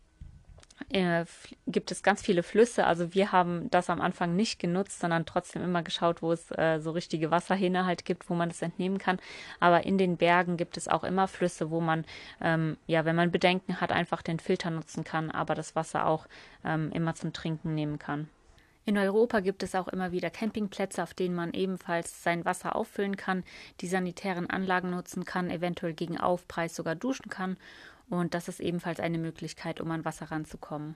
äh, 0.89 1.25
gibt 1.67 1.91
es 1.91 2.03
ganz 2.03 2.21
viele 2.21 2.43
Flüsse. 2.43 2.85
Also 2.85 3.13
wir 3.13 3.31
haben 3.31 3.69
das 3.69 3.89
am 3.89 4.01
Anfang 4.01 4.35
nicht 4.35 4.59
genutzt, 4.59 4.99
sondern 4.99 5.25
trotzdem 5.25 5.63
immer 5.63 5.83
geschaut, 5.83 6.21
wo 6.21 6.31
es 6.31 6.51
äh, 6.51 6.79
so 6.79 6.91
richtige 6.91 7.31
Wasserhähne 7.31 7.85
halt 7.85 8.05
gibt, 8.05 8.29
wo 8.29 8.33
man 8.33 8.49
das 8.49 8.61
entnehmen 8.61 8.97
kann. 8.97 9.19
Aber 9.59 9.85
in 9.85 9.97
den 9.97 10.17
Bergen 10.17 10.57
gibt 10.57 10.77
es 10.77 10.87
auch 10.87 11.03
immer 11.03 11.27
Flüsse, 11.27 11.69
wo 11.71 11.81
man, 11.81 12.05
ähm, 12.41 12.77
ja, 12.87 13.05
wenn 13.05 13.15
man 13.15 13.31
Bedenken 13.31 13.81
hat, 13.81 13.91
einfach 13.91 14.21
den 14.21 14.39
Filter 14.39 14.69
nutzen 14.69 15.03
kann, 15.03 15.31
aber 15.31 15.55
das 15.55 15.75
Wasser 15.75 16.05
auch 16.05 16.27
ähm, 16.63 16.91
immer 16.91 17.15
zum 17.15 17.33
Trinken 17.33 17.75
nehmen 17.75 17.99
kann. 17.99 18.29
In 18.85 18.97
Europa 18.97 19.39
gibt 19.39 19.63
es 19.63 19.75
auch 19.75 19.87
immer 19.87 20.11
wieder 20.11 20.29
Campingplätze, 20.29 21.01
auf 21.01 21.13
denen 21.13 21.35
man 21.35 21.53
ebenfalls 21.53 22.21
sein 22.23 22.43
Wasser 22.43 22.75
auffüllen 22.75 23.15
kann, 23.15 23.43
die 23.79 23.87
sanitären 23.87 24.49
Anlagen 24.49 24.89
nutzen 24.89 25.23
kann, 25.23 25.49
eventuell 25.49 25.93
gegen 25.93 26.19
Aufpreis 26.19 26.75
sogar 26.75 26.95
duschen 26.95 27.29
kann 27.29 27.57
und 28.09 28.33
das 28.33 28.47
ist 28.47 28.59
ebenfalls 28.59 28.99
eine 28.99 29.17
Möglichkeit, 29.17 29.79
um 29.81 29.89
an 29.91 30.05
Wasser 30.05 30.31
ranzukommen. 30.31 30.95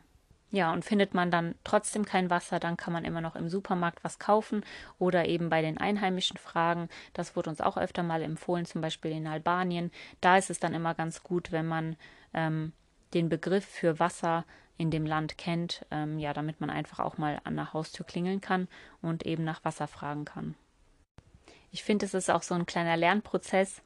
Ja, 0.50 0.72
und 0.72 0.86
findet 0.86 1.14
man 1.14 1.30
dann 1.30 1.56
trotzdem 1.66 2.06
kein 2.06 2.30
Wasser, 2.30 2.60
dann 2.60 2.78
kann 2.78 2.94
man 2.94 3.04
immer 3.04 3.20
noch 3.20 3.36
im 3.36 3.50
Supermarkt 3.50 4.02
was 4.04 4.18
kaufen 4.18 4.64
oder 4.98 5.26
eben 5.28 5.50
bei 5.50 5.62
den 5.62 5.78
Einheimischen 5.78 6.38
fragen. 6.38 6.88
Das 7.14 7.36
wurde 7.36 7.50
uns 7.50 7.60
auch 7.60 7.78
öfter 7.78 8.02
mal 8.02 8.22
empfohlen, 8.22 8.66
zum 8.66 8.80
Beispiel 8.80 9.12
in 9.12 9.28
Albanien. 9.28 9.92
Da 10.22 10.38
ist 10.38 10.50
es 10.50 10.60
dann 10.60 10.74
immer 10.74 10.94
ganz 10.94 11.22
gut, 11.22 11.52
wenn 11.52 11.68
man 11.68 11.98
ähm, 12.34 12.72
den 13.14 13.28
Begriff 13.28 13.66
für 13.66 14.00
Wasser 14.00 14.46
in 14.78 14.92
dem 14.92 15.06
Land 15.06 15.38
kennt, 15.38 15.86
ähm, 15.92 16.20
ja, 16.20 16.34
damit 16.34 16.62
man 16.62 16.70
einfach 16.70 17.00
auch 17.00 17.18
mal 17.18 17.40
an 17.44 17.56
der 17.56 17.74
Haustür 17.74 18.06
klingeln 18.06 18.42
kann 18.42 18.68
und 19.02 19.26
eben 19.26 19.44
nach 19.44 19.64
Wasser 19.66 19.88
fragen 19.88 20.26
kann. 20.26 20.56
Ich 21.72 21.84
finde, 21.84 22.06
es 22.06 22.14
ist 22.14 22.30
auch 22.30 22.44
so 22.44 22.56
ein 22.56 22.66
kleiner 22.66 22.96
Lernprozess, 22.96 23.82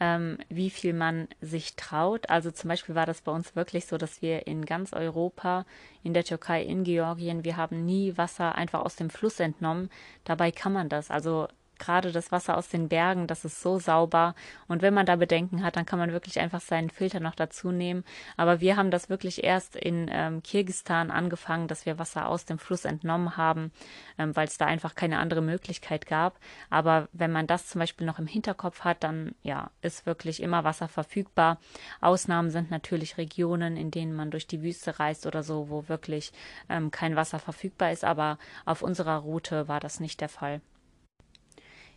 ähm, 0.00 0.38
wie 0.48 0.70
viel 0.70 0.92
man 0.92 1.28
sich 1.40 1.76
traut. 1.76 2.28
Also 2.28 2.50
zum 2.50 2.68
Beispiel 2.68 2.94
war 2.94 3.06
das 3.06 3.22
bei 3.22 3.32
uns 3.32 3.56
wirklich 3.56 3.86
so, 3.86 3.96
dass 3.96 4.22
wir 4.22 4.46
in 4.46 4.64
ganz 4.64 4.92
Europa, 4.92 5.64
in 6.02 6.14
der 6.14 6.24
Türkei, 6.24 6.62
in 6.62 6.84
Georgien, 6.84 7.44
wir 7.44 7.56
haben 7.56 7.84
nie 7.84 8.16
Wasser 8.16 8.54
einfach 8.54 8.80
aus 8.80 8.96
dem 8.96 9.10
Fluss 9.10 9.40
entnommen. 9.40 9.90
Dabei 10.24 10.50
kann 10.50 10.72
man 10.72 10.88
das. 10.88 11.10
Also 11.10 11.48
gerade 11.78 12.12
das 12.12 12.32
Wasser 12.32 12.56
aus 12.56 12.68
den 12.68 12.88
Bergen, 12.88 13.26
das 13.26 13.44
ist 13.44 13.60
so 13.60 13.78
sauber. 13.78 14.34
Und 14.68 14.82
wenn 14.82 14.94
man 14.94 15.06
da 15.06 15.16
Bedenken 15.16 15.62
hat, 15.62 15.76
dann 15.76 15.86
kann 15.86 15.98
man 15.98 16.12
wirklich 16.12 16.40
einfach 16.40 16.60
seinen 16.60 16.90
Filter 16.90 17.20
noch 17.20 17.34
dazu 17.34 17.70
nehmen. 17.70 18.04
Aber 18.36 18.60
wir 18.60 18.76
haben 18.76 18.90
das 18.90 19.08
wirklich 19.08 19.44
erst 19.44 19.76
in 19.76 20.08
ähm, 20.10 20.42
Kirgistan 20.42 21.10
angefangen, 21.10 21.68
dass 21.68 21.86
wir 21.86 21.98
Wasser 21.98 22.28
aus 22.28 22.44
dem 22.44 22.58
Fluss 22.58 22.84
entnommen 22.84 23.36
haben, 23.36 23.72
ähm, 24.18 24.34
weil 24.36 24.46
es 24.46 24.58
da 24.58 24.66
einfach 24.66 24.94
keine 24.94 25.18
andere 25.18 25.42
Möglichkeit 25.42 26.06
gab. 26.06 26.38
Aber 26.70 27.08
wenn 27.12 27.32
man 27.32 27.46
das 27.46 27.66
zum 27.66 27.80
Beispiel 27.80 28.06
noch 28.06 28.18
im 28.18 28.26
Hinterkopf 28.26 28.80
hat, 28.80 29.02
dann 29.04 29.34
ja, 29.42 29.70
ist 29.82 30.06
wirklich 30.06 30.42
immer 30.42 30.64
Wasser 30.64 30.88
verfügbar. 30.88 31.58
Ausnahmen 32.00 32.50
sind 32.50 32.70
natürlich 32.70 33.18
Regionen, 33.18 33.76
in 33.76 33.90
denen 33.90 34.14
man 34.14 34.30
durch 34.30 34.46
die 34.46 34.62
Wüste 34.62 34.98
reist 34.98 35.26
oder 35.26 35.42
so, 35.42 35.68
wo 35.68 35.88
wirklich 35.88 36.32
ähm, 36.68 36.90
kein 36.90 37.16
Wasser 37.16 37.38
verfügbar 37.38 37.92
ist. 37.92 38.04
Aber 38.04 38.38
auf 38.64 38.82
unserer 38.82 39.18
Route 39.18 39.68
war 39.68 39.80
das 39.80 40.00
nicht 40.00 40.20
der 40.20 40.28
Fall. 40.28 40.60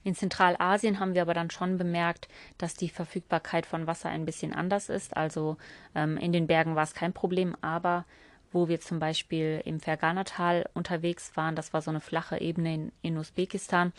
In 0.07 0.15
Zentralasien 0.15 1.01
haben 1.01 1.15
wir 1.15 1.21
aber 1.21 1.33
dann 1.33 1.51
schon 1.51 1.77
bemerkt, 1.77 2.29
dass 2.57 2.75
die 2.75 2.87
Verfügbarkeit 2.87 3.65
von 3.65 3.87
Wasser 3.87 4.07
ein 4.07 4.23
bisschen 4.23 4.53
anders 4.53 4.87
ist. 4.87 5.17
Also 5.17 5.57
ähm, 5.95 6.15
in 6.15 6.31
den 6.31 6.47
Bergen 6.47 6.77
war 6.77 6.83
es 6.83 6.93
kein 6.93 7.11
Problem, 7.11 7.57
aber 7.59 8.05
wo 8.53 8.69
wir 8.69 8.79
zum 8.79 8.99
Beispiel 8.99 9.61
im 9.65 9.81
Ferganatal 9.81 10.69
unterwegs 10.73 11.35
waren, 11.35 11.57
das 11.57 11.73
war 11.73 11.81
so 11.81 11.91
eine 11.91 11.99
flache 11.99 12.39
Ebene 12.39 12.73
in, 12.73 12.91
in 13.01 13.17
Usbekistan, 13.17 13.91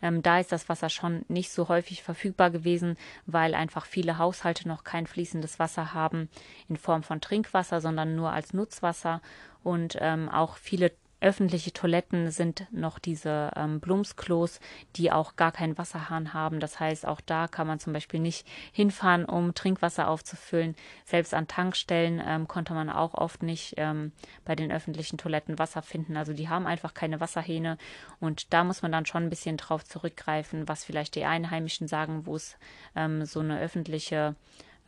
ähm, 0.00 0.22
da 0.22 0.40
ist 0.40 0.50
das 0.50 0.70
Wasser 0.70 0.88
schon 0.88 1.26
nicht 1.28 1.52
so 1.52 1.68
häufig 1.68 2.02
verfügbar 2.02 2.50
gewesen, 2.50 2.96
weil 3.26 3.54
einfach 3.54 3.84
viele 3.84 4.16
Haushalte 4.16 4.66
noch 4.66 4.82
kein 4.82 5.06
fließendes 5.06 5.58
Wasser 5.58 5.92
haben 5.92 6.30
in 6.70 6.78
Form 6.78 7.02
von 7.02 7.20
Trinkwasser, 7.20 7.82
sondern 7.82 8.16
nur 8.16 8.32
als 8.32 8.54
Nutzwasser 8.54 9.20
und 9.62 9.98
ähm, 10.00 10.30
auch 10.30 10.56
viele 10.56 10.90
öffentliche 11.20 11.72
Toiletten 11.72 12.30
sind 12.30 12.66
noch 12.70 12.98
diese 12.98 13.50
ähm, 13.56 13.80
Blumsklos, 13.80 14.60
die 14.96 15.12
auch 15.12 15.36
gar 15.36 15.52
keinen 15.52 15.76
Wasserhahn 15.78 16.32
haben. 16.32 16.60
Das 16.60 16.80
heißt, 16.80 17.06
auch 17.06 17.20
da 17.20 17.48
kann 17.48 17.66
man 17.66 17.78
zum 17.78 17.92
Beispiel 17.92 18.20
nicht 18.20 18.46
hinfahren, 18.72 19.24
um 19.24 19.54
Trinkwasser 19.54 20.08
aufzufüllen. 20.08 20.74
Selbst 21.04 21.34
an 21.34 21.48
Tankstellen 21.48 22.22
ähm, 22.24 22.48
konnte 22.48 22.74
man 22.74 22.90
auch 22.90 23.14
oft 23.14 23.42
nicht 23.42 23.74
ähm, 23.76 24.12
bei 24.44 24.56
den 24.56 24.72
öffentlichen 24.72 25.18
Toiletten 25.18 25.58
Wasser 25.58 25.82
finden. 25.82 26.16
Also 26.16 26.32
die 26.32 26.48
haben 26.48 26.66
einfach 26.66 26.94
keine 26.94 27.20
Wasserhähne 27.20 27.76
und 28.18 28.52
da 28.52 28.64
muss 28.64 28.82
man 28.82 28.92
dann 28.92 29.06
schon 29.06 29.24
ein 29.24 29.30
bisschen 29.30 29.56
drauf 29.56 29.84
zurückgreifen, 29.84 30.68
was 30.68 30.84
vielleicht 30.84 31.14
die 31.14 31.24
Einheimischen 31.24 31.88
sagen, 31.88 32.26
wo 32.26 32.36
es 32.36 32.56
ähm, 32.96 33.24
so 33.24 33.40
eine 33.40 33.60
öffentliche 33.60 34.34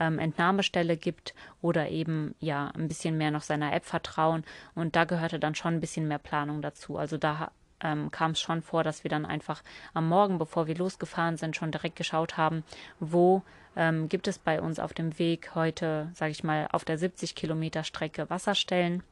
ähm, 0.02 0.18
Entnahmestelle 0.18 0.96
gibt 0.96 1.34
oder 1.60 1.88
eben 1.88 2.34
ja 2.40 2.72
ein 2.74 2.88
bisschen 2.88 3.16
mehr 3.16 3.30
noch 3.30 3.42
seiner 3.42 3.72
App 3.72 3.84
vertrauen. 3.84 4.44
Und 4.74 4.96
da 4.96 5.04
gehörte 5.04 5.38
dann 5.38 5.54
schon 5.54 5.74
ein 5.74 5.80
bisschen 5.80 6.08
mehr 6.08 6.18
Planung 6.18 6.60
dazu. 6.60 6.98
Also 6.98 7.16
da 7.18 7.52
ähm, 7.80 8.10
kam 8.10 8.32
es 8.32 8.40
schon 8.40 8.62
vor, 8.62 8.82
dass 8.82 9.04
wir 9.04 9.10
dann 9.10 9.24
einfach 9.24 9.62
am 9.94 10.08
Morgen, 10.08 10.38
bevor 10.38 10.66
wir 10.66 10.76
losgefahren 10.76 11.36
sind, 11.36 11.56
schon 11.56 11.70
direkt 11.70 11.96
geschaut 11.96 12.36
haben, 12.36 12.64
wo 12.98 13.42
ähm, 13.76 14.08
gibt 14.08 14.26
es 14.26 14.38
bei 14.38 14.60
uns 14.60 14.78
auf 14.80 14.92
dem 14.92 15.18
Weg 15.18 15.54
heute, 15.54 16.10
sage 16.14 16.32
ich 16.32 16.44
mal, 16.44 16.68
auf 16.72 16.84
der 16.84 16.98
70 16.98 17.34
Kilometer 17.34 17.84
Strecke 17.84 18.28
Wasserstellen 18.28 19.02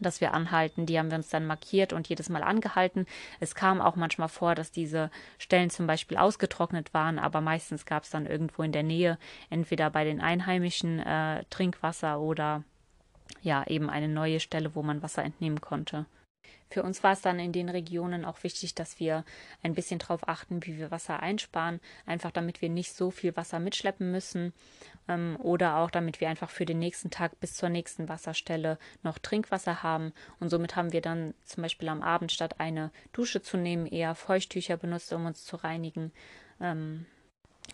dass 0.00 0.20
wir 0.20 0.34
anhalten. 0.34 0.86
Die 0.86 0.98
haben 0.98 1.10
wir 1.10 1.18
uns 1.18 1.28
dann 1.28 1.46
markiert 1.46 1.92
und 1.92 2.08
jedes 2.08 2.28
Mal 2.28 2.42
angehalten. 2.42 3.06
Es 3.40 3.54
kam 3.54 3.80
auch 3.80 3.96
manchmal 3.96 4.28
vor, 4.28 4.54
dass 4.54 4.70
diese 4.70 5.10
Stellen 5.38 5.70
zum 5.70 5.86
Beispiel 5.86 6.16
ausgetrocknet 6.16 6.92
waren, 6.94 7.18
aber 7.18 7.40
meistens 7.40 7.86
gab 7.86 8.04
es 8.04 8.10
dann 8.10 8.26
irgendwo 8.26 8.62
in 8.62 8.72
der 8.72 8.82
Nähe, 8.82 9.18
entweder 9.50 9.90
bei 9.90 10.04
den 10.04 10.20
Einheimischen 10.20 11.00
äh, 11.00 11.44
Trinkwasser 11.50 12.20
oder 12.20 12.62
ja, 13.42 13.64
eben 13.66 13.90
eine 13.90 14.08
neue 14.08 14.40
Stelle, 14.40 14.74
wo 14.74 14.82
man 14.82 15.02
Wasser 15.02 15.24
entnehmen 15.24 15.60
konnte. 15.60 16.06
Für 16.68 16.82
uns 16.82 17.02
war 17.04 17.12
es 17.12 17.20
dann 17.20 17.38
in 17.38 17.52
den 17.52 17.68
Regionen 17.68 18.24
auch 18.24 18.42
wichtig, 18.42 18.74
dass 18.74 18.98
wir 18.98 19.24
ein 19.62 19.74
bisschen 19.74 19.98
darauf 20.00 20.28
achten, 20.28 20.64
wie 20.66 20.78
wir 20.78 20.90
Wasser 20.90 21.20
einsparen, 21.20 21.80
einfach 22.06 22.32
damit 22.32 22.60
wir 22.60 22.68
nicht 22.68 22.92
so 22.92 23.10
viel 23.10 23.36
Wasser 23.36 23.60
mitschleppen 23.60 24.10
müssen 24.10 24.52
ähm, 25.08 25.36
oder 25.40 25.76
auch 25.76 25.90
damit 25.90 26.20
wir 26.20 26.28
einfach 26.28 26.50
für 26.50 26.66
den 26.66 26.78
nächsten 26.78 27.10
Tag 27.10 27.38
bis 27.40 27.54
zur 27.54 27.68
nächsten 27.68 28.08
Wasserstelle 28.08 28.78
noch 29.02 29.18
Trinkwasser 29.18 29.82
haben. 29.82 30.12
Und 30.40 30.50
somit 30.50 30.76
haben 30.76 30.92
wir 30.92 31.00
dann 31.00 31.34
zum 31.44 31.62
Beispiel 31.62 31.88
am 31.88 32.02
Abend 32.02 32.32
statt 32.32 32.60
eine 32.60 32.90
Dusche 33.12 33.42
zu 33.42 33.56
nehmen, 33.56 33.86
eher 33.86 34.14
Feuchttücher 34.14 34.76
benutzt, 34.76 35.12
um 35.12 35.26
uns 35.26 35.44
zu 35.44 35.56
reinigen. 35.56 36.12
Ähm, 36.60 37.06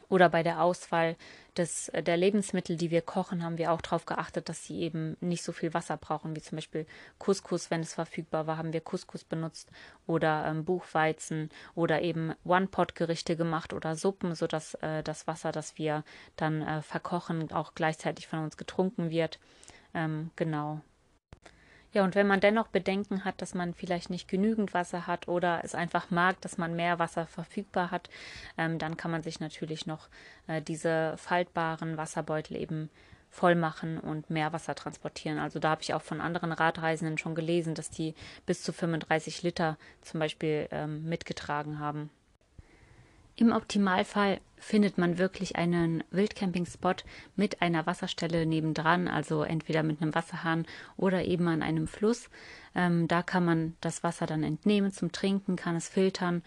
oder 0.08 0.28
bei 0.28 0.42
der 0.42 0.62
Auswahl 0.62 1.16
des, 1.56 1.88
äh, 1.90 2.02
der 2.02 2.16
Lebensmittel, 2.16 2.76
die 2.76 2.90
wir 2.90 3.02
kochen, 3.02 3.42
haben 3.42 3.58
wir 3.58 3.72
auch 3.72 3.80
darauf 3.80 4.06
geachtet, 4.06 4.48
dass 4.48 4.64
sie 4.64 4.80
eben 4.80 5.16
nicht 5.20 5.42
so 5.42 5.52
viel 5.52 5.74
Wasser 5.74 5.96
brauchen, 5.96 6.34
wie 6.36 6.42
zum 6.42 6.56
Beispiel 6.56 6.86
Couscous, 7.18 7.70
wenn 7.70 7.80
es 7.80 7.94
verfügbar 7.94 8.46
war, 8.46 8.56
haben 8.56 8.72
wir 8.72 8.80
Couscous 8.80 9.24
benutzt 9.24 9.70
oder 10.06 10.46
ähm, 10.46 10.64
Buchweizen 10.64 11.50
oder 11.74 12.02
eben 12.02 12.34
One-Pot-Gerichte 12.44 13.36
gemacht 13.36 13.72
oder 13.72 13.96
Suppen, 13.96 14.34
sodass 14.34 14.74
äh, 14.74 15.02
das 15.02 15.26
Wasser, 15.26 15.52
das 15.52 15.78
wir 15.78 16.04
dann 16.36 16.62
äh, 16.62 16.82
verkochen, 16.82 17.52
auch 17.52 17.74
gleichzeitig 17.74 18.26
von 18.26 18.40
uns 18.40 18.56
getrunken 18.56 19.10
wird. 19.10 19.38
Ähm, 19.94 20.30
genau. 20.36 20.80
Ja, 21.92 22.04
und 22.04 22.14
wenn 22.14 22.26
man 22.26 22.40
dennoch 22.40 22.68
Bedenken 22.68 23.24
hat, 23.24 23.42
dass 23.42 23.54
man 23.54 23.74
vielleicht 23.74 24.08
nicht 24.08 24.26
genügend 24.26 24.72
Wasser 24.72 25.06
hat 25.06 25.28
oder 25.28 25.60
es 25.62 25.74
einfach 25.74 26.10
mag, 26.10 26.40
dass 26.40 26.56
man 26.56 26.74
mehr 26.74 26.98
Wasser 26.98 27.26
verfügbar 27.26 27.90
hat, 27.90 28.08
ähm, 28.56 28.78
dann 28.78 28.96
kann 28.96 29.10
man 29.10 29.22
sich 29.22 29.40
natürlich 29.40 29.86
noch 29.86 30.08
äh, 30.46 30.62
diese 30.62 31.14
faltbaren 31.18 31.98
Wasserbeutel 31.98 32.56
eben 32.56 32.88
voll 33.28 33.54
machen 33.54 33.98
und 33.98 34.30
mehr 34.30 34.52
Wasser 34.52 34.74
transportieren. 34.74 35.38
Also 35.38 35.58
da 35.58 35.70
habe 35.70 35.82
ich 35.82 35.94
auch 35.94 36.02
von 36.02 36.20
anderen 36.20 36.52
Radreisenden 36.52 37.18
schon 37.18 37.34
gelesen, 37.34 37.74
dass 37.74 37.90
die 37.90 38.14
bis 38.46 38.62
zu 38.62 38.72
35 38.72 39.42
Liter 39.42 39.78
zum 40.00 40.20
Beispiel 40.20 40.68
ähm, 40.70 41.04
mitgetragen 41.04 41.78
haben. 41.78 42.10
Im 43.36 43.50
Optimalfall 43.50 44.40
findet 44.58 44.96
man 44.96 45.18
wirklich 45.18 45.56
einen 45.56 46.04
Wildcamping-Spot 46.10 46.94
mit 47.34 47.62
einer 47.62 47.86
Wasserstelle 47.86 48.46
nebendran, 48.46 49.08
also 49.08 49.42
entweder 49.42 49.82
mit 49.82 50.00
einem 50.00 50.14
Wasserhahn 50.14 50.66
oder 50.96 51.24
eben 51.24 51.48
an 51.48 51.62
einem 51.62 51.88
Fluss. 51.88 52.30
Ähm, 52.74 53.08
da 53.08 53.22
kann 53.22 53.44
man 53.44 53.76
das 53.80 54.04
Wasser 54.04 54.26
dann 54.26 54.44
entnehmen 54.44 54.92
zum 54.92 55.10
Trinken, 55.10 55.56
kann 55.56 55.76
es 55.76 55.88
filtern, 55.88 56.42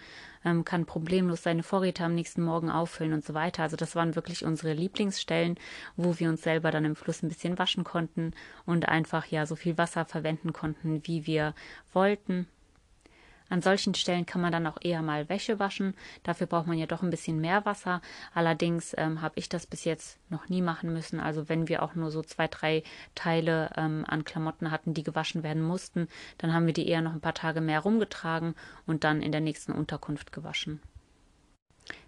ähm, 0.46 0.64
kann 0.64 0.86
problemlos 0.86 1.44
seine 1.44 1.64
Vorräte 1.64 2.04
am 2.06 2.16
nächsten 2.16 2.44
Morgen 2.44 2.70
auffüllen 2.70 3.14
und 3.14 3.26
so 3.26 3.34
weiter. 3.34 3.64
Also 3.64 3.76
das 3.76 3.96
waren 3.96 4.16
wirklich 4.16 4.46
unsere 4.46 4.74
Lieblingsstellen, 4.74 5.58
wo 5.98 6.18
wir 6.20 6.30
uns 6.30 6.42
selber 6.42 6.72
dann 6.72 6.86
im 6.86 6.96
Fluss 6.96 7.22
ein 7.22 7.30
bisschen 7.30 7.60
waschen 7.60 7.84
konnten 7.84 8.32
und 8.66 8.88
einfach 8.88 9.26
ja 9.26 9.46
so 9.46 9.56
viel 9.56 9.78
Wasser 9.78 10.06
verwenden 10.06 10.54
konnten, 10.54 11.02
wie 11.06 11.26
wir 11.26 11.54
wollten. 11.94 12.48
An 13.50 13.62
solchen 13.62 13.94
Stellen 13.94 14.26
kann 14.26 14.42
man 14.42 14.52
dann 14.52 14.66
auch 14.66 14.78
eher 14.82 15.02
mal 15.02 15.30
Wäsche 15.30 15.60
waschen. 15.60 15.94
Dafür 16.24 16.48
braucht 16.48 16.66
man 16.68 16.78
ja 16.78 16.88
doch 16.88 17.04
ein 17.04 17.12
bisschen 17.12 17.40
mehr 17.40 17.64
Wasser. 17.66 18.02
Allerdings 18.34 18.96
ähm, 18.98 19.22
habe 19.22 19.36
ich 19.38 19.50
das 19.50 19.68
bis 19.68 19.84
jetzt 19.84 20.18
noch 20.30 20.50
nie 20.50 20.62
machen 20.62 20.92
müssen. 20.92 21.20
Also 21.20 21.48
wenn 21.48 21.68
wir 21.68 21.84
auch 21.84 21.94
nur 21.94 22.10
so 22.10 22.24
zwei, 22.24 22.48
drei 22.48 22.84
Teile 23.14 23.72
ähm, 23.78 24.04
an 24.08 24.24
Klamotten 24.24 24.72
hatten, 24.72 24.94
die 24.94 25.04
gewaschen 25.04 25.44
werden 25.44 25.62
mussten, 25.62 26.08
dann 26.40 26.54
haben 26.54 26.66
wir 26.66 26.74
die 26.74 26.88
eher 26.88 27.02
noch 27.02 27.14
ein 27.14 27.22
paar 27.22 27.36
Tage 27.36 27.62
mehr 27.62 27.82
rumgetragen 27.82 28.56
und 28.88 29.04
dann 29.04 29.22
in 29.22 29.32
der 29.32 29.42
nächsten 29.42 29.74
Unterkunft 29.74 30.32
gewaschen. 30.32 30.82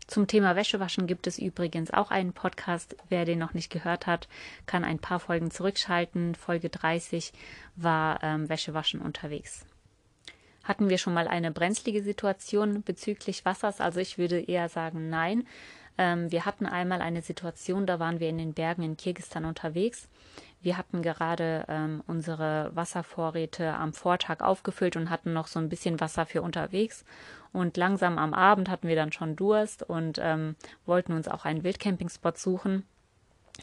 Zum 0.08 0.26
Thema 0.26 0.56
Wäschewaschen 0.56 1.06
gibt 1.06 1.28
es 1.28 1.38
übrigens 1.38 1.91
auch 1.91 2.12
einen 2.12 2.34
Podcast. 2.34 2.95
Wer 3.10 3.26
den 3.26 3.39
noch 3.39 3.54
nicht 3.54 3.69
gehört 3.69 4.08
hat, 4.08 4.28
kann 4.65 4.86
ein 4.86 5.00
paar 5.00 5.19
Folgen 5.19 5.52
zurückschalten. 5.52 6.34
Folge 6.34 6.69
30 6.69 7.34
war 7.76 8.23
ähm, 8.23 8.50
Wäschewaschen 8.50 9.02
unterwegs 9.02 9.65
hatten 10.67 10.89
wir 10.89 10.97
schon 10.97 11.13
mal 11.13 11.27
eine 11.27 11.51
brenzlige 11.51 12.03
Situation 12.03 12.84
bezüglich 12.84 13.45
Wassers? 13.45 13.80
Also 13.80 13.99
ich 13.99 14.17
würde 14.17 14.39
eher 14.39 14.69
sagen, 14.69 15.10
nein. 15.10 15.47
Ähm, 15.97 16.32
wir 16.32 16.45
hatten 16.45 16.65
einmal 16.65 17.01
eine 17.01 17.21
Situation, 17.21 17.88
da 17.88 17.99
waren 17.99 18.19
wir 18.19 18.30
in 18.30 18.38
den 18.38 18.53
Bergen 18.53 18.84
in 18.84 18.97
Kirgistan 18.97 19.45
unterwegs. 19.45 20.08
Wir 20.62 20.77
hatten 20.77 21.01
gerade 21.01 21.65
ähm, 21.67 22.03
unsere 22.08 22.71
Wasservorräte 22.73 23.73
am 23.73 23.93
Vortag 23.93 24.41
aufgefüllt 24.41 24.95
und 24.95 25.10
hatten 25.10 25.34
noch 25.34 25.47
so 25.47 25.60
ein 25.60 25.69
bisschen 25.69 25.99
Wasser 25.99 26.25
für 26.25 26.41
unterwegs. 26.41 27.06
Und 27.53 27.77
langsam 27.77 28.17
am 28.17 28.34
Abend 28.34 28.69
hatten 28.69 28.88
wir 28.88 28.95
dann 28.95 29.12
schon 29.12 29.36
Durst 29.36 29.84
und 29.84 30.19
ähm, 30.21 30.56
wollten 30.86 31.13
uns 31.13 31.27
auch 31.27 31.45
einen 31.45 31.63
Wildcampingspot 31.63 32.38
suchen 32.38 32.84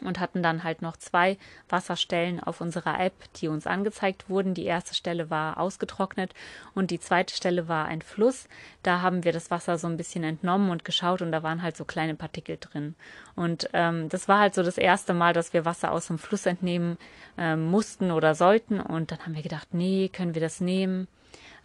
und 0.03 0.19
hatten 0.19 0.43
dann 0.43 0.63
halt 0.63 0.81
noch 0.81 0.97
zwei 0.97 1.37
Wasserstellen 1.69 2.39
auf 2.41 2.61
unserer 2.61 2.99
App, 2.99 3.13
die 3.35 3.47
uns 3.47 3.67
angezeigt 3.67 4.29
wurden. 4.29 4.53
Die 4.53 4.65
erste 4.65 4.93
Stelle 4.93 5.29
war 5.29 5.59
ausgetrocknet 5.59 6.33
und 6.73 6.91
die 6.91 6.99
zweite 6.99 7.35
Stelle 7.35 7.67
war 7.67 7.85
ein 7.85 8.01
Fluss. 8.01 8.47
Da 8.83 9.01
haben 9.01 9.23
wir 9.23 9.31
das 9.31 9.51
Wasser 9.51 9.77
so 9.77 9.87
ein 9.87 9.97
bisschen 9.97 10.23
entnommen 10.23 10.69
und 10.69 10.85
geschaut 10.85 11.21
und 11.21 11.31
da 11.31 11.43
waren 11.43 11.61
halt 11.61 11.77
so 11.77 11.85
kleine 11.85 12.15
Partikel 12.15 12.57
drin. 12.59 12.95
Und 13.35 13.69
ähm, 13.73 14.09
das 14.09 14.27
war 14.27 14.39
halt 14.39 14.55
so 14.55 14.63
das 14.63 14.77
erste 14.77 15.13
Mal, 15.13 15.33
dass 15.33 15.53
wir 15.53 15.65
Wasser 15.65 15.91
aus 15.91 16.07
dem 16.07 16.17
Fluss 16.17 16.45
entnehmen 16.45 16.97
ähm, 17.37 17.65
mussten 17.65 18.11
oder 18.11 18.35
sollten. 18.35 18.79
Und 18.79 19.11
dann 19.11 19.19
haben 19.19 19.35
wir 19.35 19.43
gedacht, 19.43 19.73
nee, 19.73 20.09
können 20.09 20.33
wir 20.33 20.41
das 20.41 20.61
nehmen? 20.61 21.07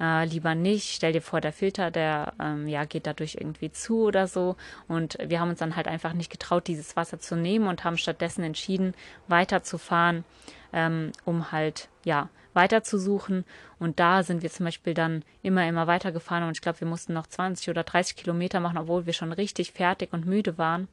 Äh, 0.00 0.24
lieber 0.24 0.54
nicht. 0.54 0.94
Stell 0.94 1.12
dir 1.12 1.22
vor, 1.22 1.40
der 1.40 1.52
Filter, 1.52 1.90
der 1.90 2.32
ähm, 2.40 2.66
ja 2.66 2.84
geht 2.84 3.06
dadurch 3.06 3.36
irgendwie 3.38 3.70
zu 3.70 4.02
oder 4.04 4.26
so. 4.26 4.56
Und 4.88 5.18
wir 5.24 5.40
haben 5.40 5.50
uns 5.50 5.58
dann 5.58 5.76
halt 5.76 5.86
einfach 5.86 6.12
nicht 6.12 6.30
getraut, 6.30 6.66
dieses 6.66 6.96
Wasser 6.96 7.18
zu 7.18 7.36
nehmen 7.36 7.66
und 7.68 7.84
haben 7.84 7.98
stattdessen 7.98 8.42
entschieden, 8.42 8.94
weiterzufahren, 9.28 10.24
ähm, 10.72 11.12
um 11.24 11.52
halt 11.52 11.88
ja 12.04 12.28
weiter 12.54 12.82
zu 12.82 12.98
suchen. 12.98 13.44
Und 13.78 14.00
da 14.00 14.22
sind 14.22 14.42
wir 14.42 14.50
zum 14.50 14.64
Beispiel 14.64 14.94
dann 14.94 15.24
immer, 15.42 15.66
immer 15.68 15.86
weitergefahren 15.86 16.44
und 16.44 16.52
ich 16.52 16.62
glaube, 16.62 16.80
wir 16.80 16.88
mussten 16.88 17.12
noch 17.12 17.26
20 17.26 17.68
oder 17.68 17.84
30 17.84 18.16
Kilometer 18.16 18.60
machen, 18.60 18.78
obwohl 18.78 19.06
wir 19.06 19.12
schon 19.12 19.32
richtig 19.32 19.72
fertig 19.72 20.12
und 20.12 20.26
müde 20.26 20.58
waren. 20.58 20.88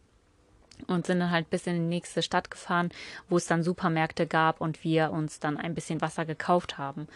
Und 0.86 1.08
sind 1.08 1.20
dann 1.20 1.32
halt 1.32 1.50
bis 1.50 1.66
in 1.66 1.74
die 1.74 1.80
nächste 1.80 2.22
Stadt 2.22 2.52
gefahren, 2.52 2.92
wo 3.30 3.38
es 3.38 3.48
dann 3.48 3.64
Supermärkte 3.64 4.28
gab 4.28 4.62
und 4.62 4.84
wir 4.84 5.12
uns 5.12 5.40
dann 5.40 5.58
ein 5.58 5.74
bisschen 5.74 6.02
Wasser 6.02 6.26
gekauft 6.26 6.78
haben. 6.78 7.08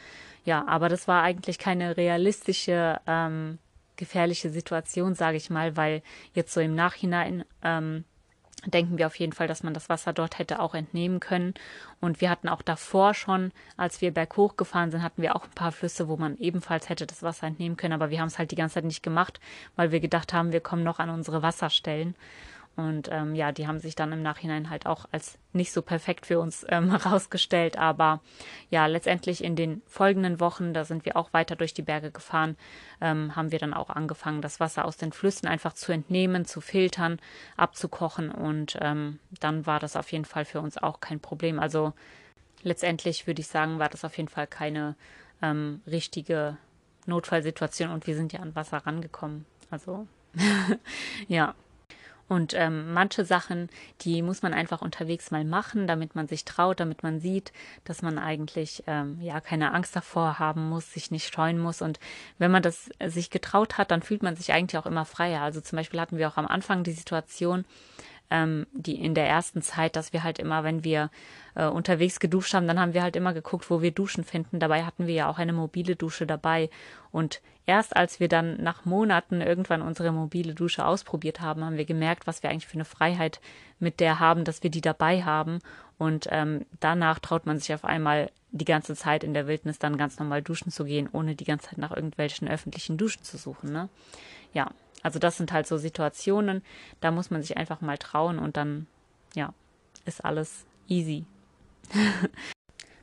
Ja, 0.43 0.67
aber 0.67 0.89
das 0.89 1.07
war 1.07 1.21
eigentlich 1.21 1.59
keine 1.59 1.95
realistische, 1.95 2.99
ähm, 3.05 3.59
gefährliche 3.97 4.49
Situation, 4.49 5.13
sage 5.13 5.37
ich 5.37 5.51
mal, 5.51 5.77
weil 5.77 6.01
jetzt 6.33 6.53
so 6.53 6.59
im 6.59 6.73
Nachhinein 6.73 7.45
ähm, 7.61 8.03
denken 8.65 8.97
wir 8.97 9.07
auf 9.07 9.15
jeden 9.15 9.33
Fall, 9.33 9.47
dass 9.47 9.63
man 9.63 9.73
das 9.73 9.89
Wasser 9.89 10.13
dort 10.13 10.37
hätte 10.37 10.59
auch 10.59 10.75
entnehmen 10.75 11.19
können. 11.19 11.53
Und 11.99 12.21
wir 12.21 12.29
hatten 12.29 12.47
auch 12.47 12.61
davor 12.61 13.13
schon, 13.13 13.51
als 13.77 14.01
wir 14.01 14.11
berghoch 14.11 14.55
gefahren 14.57 14.91
sind, 14.91 15.01
hatten 15.01 15.21
wir 15.21 15.35
auch 15.35 15.45
ein 15.45 15.55
paar 15.55 15.71
Flüsse, 15.71 16.07
wo 16.07 16.17
man 16.17 16.37
ebenfalls 16.37 16.89
hätte 16.89 17.07
das 17.07 17.23
Wasser 17.23 17.47
entnehmen 17.47 17.77
können. 17.77 17.93
Aber 17.93 18.09
wir 18.09 18.19
haben 18.19 18.27
es 18.27 18.37
halt 18.37 18.51
die 18.51 18.55
ganze 18.55 18.75
Zeit 18.75 18.85
nicht 18.85 19.03
gemacht, 19.03 19.39
weil 19.75 19.91
wir 19.91 19.99
gedacht 19.99 20.33
haben, 20.33 20.51
wir 20.51 20.61
kommen 20.61 20.83
noch 20.83 20.99
an 20.99 21.09
unsere 21.09 21.41
Wasserstellen. 21.41 22.15
Und 22.77 23.09
ähm, 23.11 23.35
ja, 23.35 23.51
die 23.51 23.67
haben 23.67 23.79
sich 23.79 23.95
dann 23.95 24.13
im 24.13 24.21
Nachhinein 24.21 24.69
halt 24.69 24.85
auch 24.85 25.05
als 25.11 25.37
nicht 25.51 25.73
so 25.73 25.81
perfekt 25.81 26.25
für 26.25 26.39
uns 26.39 26.65
ähm, 26.69 26.89
herausgestellt. 27.03 27.77
Aber 27.77 28.21
ja, 28.69 28.85
letztendlich 28.85 29.43
in 29.43 29.55
den 29.55 29.81
folgenden 29.87 30.39
Wochen, 30.39 30.73
da 30.73 30.85
sind 30.85 31.05
wir 31.05 31.17
auch 31.17 31.33
weiter 31.33 31.55
durch 31.55 31.73
die 31.73 31.81
Berge 31.81 32.11
gefahren, 32.11 32.55
ähm, 33.01 33.35
haben 33.35 33.51
wir 33.51 33.59
dann 33.59 33.73
auch 33.73 33.89
angefangen, 33.89 34.41
das 34.41 34.59
Wasser 34.59 34.85
aus 34.85 34.97
den 34.97 35.11
Flüssen 35.11 35.47
einfach 35.47 35.73
zu 35.73 35.91
entnehmen, 35.91 36.45
zu 36.45 36.61
filtern, 36.61 37.19
abzukochen. 37.57 38.31
Und 38.31 38.77
ähm, 38.81 39.19
dann 39.39 39.65
war 39.65 39.79
das 39.79 39.95
auf 39.95 40.11
jeden 40.11 40.25
Fall 40.25 40.45
für 40.45 40.61
uns 40.61 40.77
auch 40.77 41.01
kein 41.01 41.19
Problem. 41.19 41.59
Also 41.59 41.93
letztendlich 42.63 43.27
würde 43.27 43.41
ich 43.41 43.47
sagen, 43.47 43.79
war 43.79 43.89
das 43.89 44.05
auf 44.05 44.15
jeden 44.17 44.29
Fall 44.29 44.47
keine 44.47 44.95
ähm, 45.41 45.81
richtige 45.87 46.57
Notfallsituation 47.05 47.89
und 47.89 48.07
wir 48.07 48.15
sind 48.15 48.31
ja 48.31 48.39
an 48.39 48.55
Wasser 48.55 48.77
rangekommen. 48.77 49.45
Also 49.69 50.07
ja. 51.27 51.53
Und 52.31 52.53
ähm, 52.53 52.93
manche 52.93 53.25
Sachen, 53.25 53.67
die 53.99 54.21
muss 54.21 54.41
man 54.41 54.53
einfach 54.53 54.81
unterwegs 54.81 55.31
mal 55.31 55.43
machen, 55.43 55.85
damit 55.85 56.15
man 56.15 56.29
sich 56.29 56.45
traut, 56.45 56.79
damit 56.79 57.03
man 57.03 57.19
sieht, 57.19 57.51
dass 57.83 58.01
man 58.01 58.17
eigentlich 58.17 58.85
ähm, 58.87 59.19
ja 59.19 59.41
keine 59.41 59.73
Angst 59.73 59.97
davor 59.97 60.39
haben 60.39 60.69
muss, 60.69 60.93
sich 60.93 61.11
nicht 61.11 61.33
scheuen 61.33 61.59
muss. 61.59 61.81
Und 61.81 61.99
wenn 62.37 62.49
man 62.49 62.63
das 62.63 62.89
äh, 62.99 63.09
sich 63.09 63.31
getraut 63.31 63.77
hat, 63.77 63.91
dann 63.91 64.01
fühlt 64.01 64.23
man 64.23 64.37
sich 64.37 64.53
eigentlich 64.53 64.77
auch 64.77 64.85
immer 64.85 65.03
freier. 65.03 65.41
Also 65.41 65.59
zum 65.59 65.75
Beispiel 65.75 65.99
hatten 65.99 66.17
wir 66.17 66.29
auch 66.29 66.37
am 66.37 66.47
Anfang 66.47 66.85
die 66.85 66.93
Situation, 66.93 67.65
ähm, 68.31 68.65
die 68.73 68.95
in 68.95 69.13
der 69.13 69.27
ersten 69.27 69.61
Zeit, 69.61 69.95
dass 69.95 70.13
wir 70.13 70.23
halt 70.23 70.39
immer, 70.39 70.63
wenn 70.63 70.83
wir 70.83 71.11
äh, 71.55 71.67
unterwegs 71.67 72.19
geduscht 72.19 72.53
haben, 72.53 72.67
dann 72.67 72.79
haben 72.79 72.93
wir 72.93 73.03
halt 73.03 73.15
immer 73.15 73.33
geguckt, 73.33 73.69
wo 73.69 73.81
wir 73.81 73.91
Duschen 73.91 74.23
finden. 74.23 74.59
Dabei 74.59 74.83
hatten 74.83 75.05
wir 75.05 75.13
ja 75.13 75.29
auch 75.29 75.37
eine 75.37 75.53
mobile 75.53 75.95
Dusche 75.95 76.25
dabei. 76.25 76.69
Und 77.11 77.41
erst 77.65 77.95
als 77.95 78.19
wir 78.19 78.29
dann 78.29 78.61
nach 78.63 78.85
Monaten 78.85 79.41
irgendwann 79.41 79.81
unsere 79.81 80.11
mobile 80.11 80.55
Dusche 80.55 80.85
ausprobiert 80.85 81.41
haben, 81.41 81.63
haben 81.63 81.77
wir 81.77 81.85
gemerkt, 81.85 82.25
was 82.25 82.41
wir 82.41 82.49
eigentlich 82.49 82.67
für 82.67 82.75
eine 82.75 82.85
Freiheit 82.85 83.41
mit 83.79 83.99
der 83.99 84.19
haben, 84.19 84.45
dass 84.45 84.63
wir 84.63 84.71
die 84.71 84.81
dabei 84.81 85.23
haben. 85.23 85.59
Und 85.97 86.27
ähm, 86.31 86.65
danach 86.79 87.19
traut 87.19 87.45
man 87.45 87.59
sich 87.59 87.73
auf 87.73 87.85
einmal 87.85 88.31
die 88.51 88.65
ganze 88.65 88.95
Zeit 88.95 89.23
in 89.23 89.33
der 89.33 89.47
Wildnis 89.47 89.79
dann 89.79 89.97
ganz 89.97 90.19
normal 90.19 90.41
duschen 90.41 90.71
zu 90.71 90.83
gehen, 90.83 91.09
ohne 91.11 91.35
die 91.35 91.45
ganze 91.45 91.69
Zeit 91.69 91.77
nach 91.77 91.91
irgendwelchen 91.91 92.47
öffentlichen 92.47 92.97
Duschen 92.97 93.23
zu 93.23 93.37
suchen. 93.37 93.71
Ne? 93.71 93.89
Ja, 94.53 94.71
also 95.03 95.19
das 95.19 95.37
sind 95.37 95.51
halt 95.51 95.67
so 95.67 95.77
Situationen, 95.77 96.63
da 96.99 97.11
muss 97.11 97.31
man 97.31 97.41
sich 97.41 97.57
einfach 97.57 97.81
mal 97.81 97.97
trauen 97.97 98.39
und 98.39 98.57
dann, 98.57 98.87
ja, 99.35 99.53
ist 100.05 100.23
alles 100.23 100.65
easy. 100.87 101.25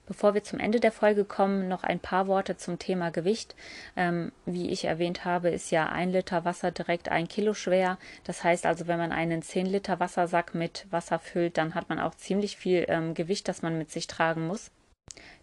Bevor 0.07 0.33
wir 0.33 0.43
zum 0.43 0.59
Ende 0.59 0.81
der 0.81 0.91
Folge 0.91 1.27
kommen, 1.27 1.69
noch 1.69 1.85
ein 1.85 2.01
paar 2.01 2.29
Worte 2.29 2.57
zum 2.57 2.79
Thema 2.79 3.11
Gewicht. 3.11 3.55
Ähm, 3.95 4.33
wie 4.47 4.71
ich 4.71 4.87
erwähnt 4.87 5.27
habe, 5.27 5.51
ist 5.51 5.71
ja 5.71 5.87
ein 5.91 6.11
Liter 6.11 6.47
Wasser 6.47 6.71
direkt 6.71 7.11
ein 7.11 7.29
Kilo 7.29 7.53
schwer. 7.53 7.99
Das 8.25 8.43
heißt 8.43 8.65
also, 8.65 8.87
wenn 8.87 8.99
man 8.99 9.13
einen 9.13 9.43
10 9.43 9.67
Liter 9.67 10.01
Wassersack 10.01 10.55
mit 10.55 10.87
Wasser 10.91 11.19
füllt, 11.19 11.59
dann 11.59 11.75
hat 11.75 11.91
man 11.91 12.01
auch 12.01 12.15
ziemlich 12.15 12.57
viel 12.57 12.87
ähm, 12.89 13.13
Gewicht, 13.13 13.49
das 13.49 13.61
man 13.61 13.77
mit 13.77 13.91
sich 13.91 14.07
tragen 14.07 14.47
muss. 14.47 14.71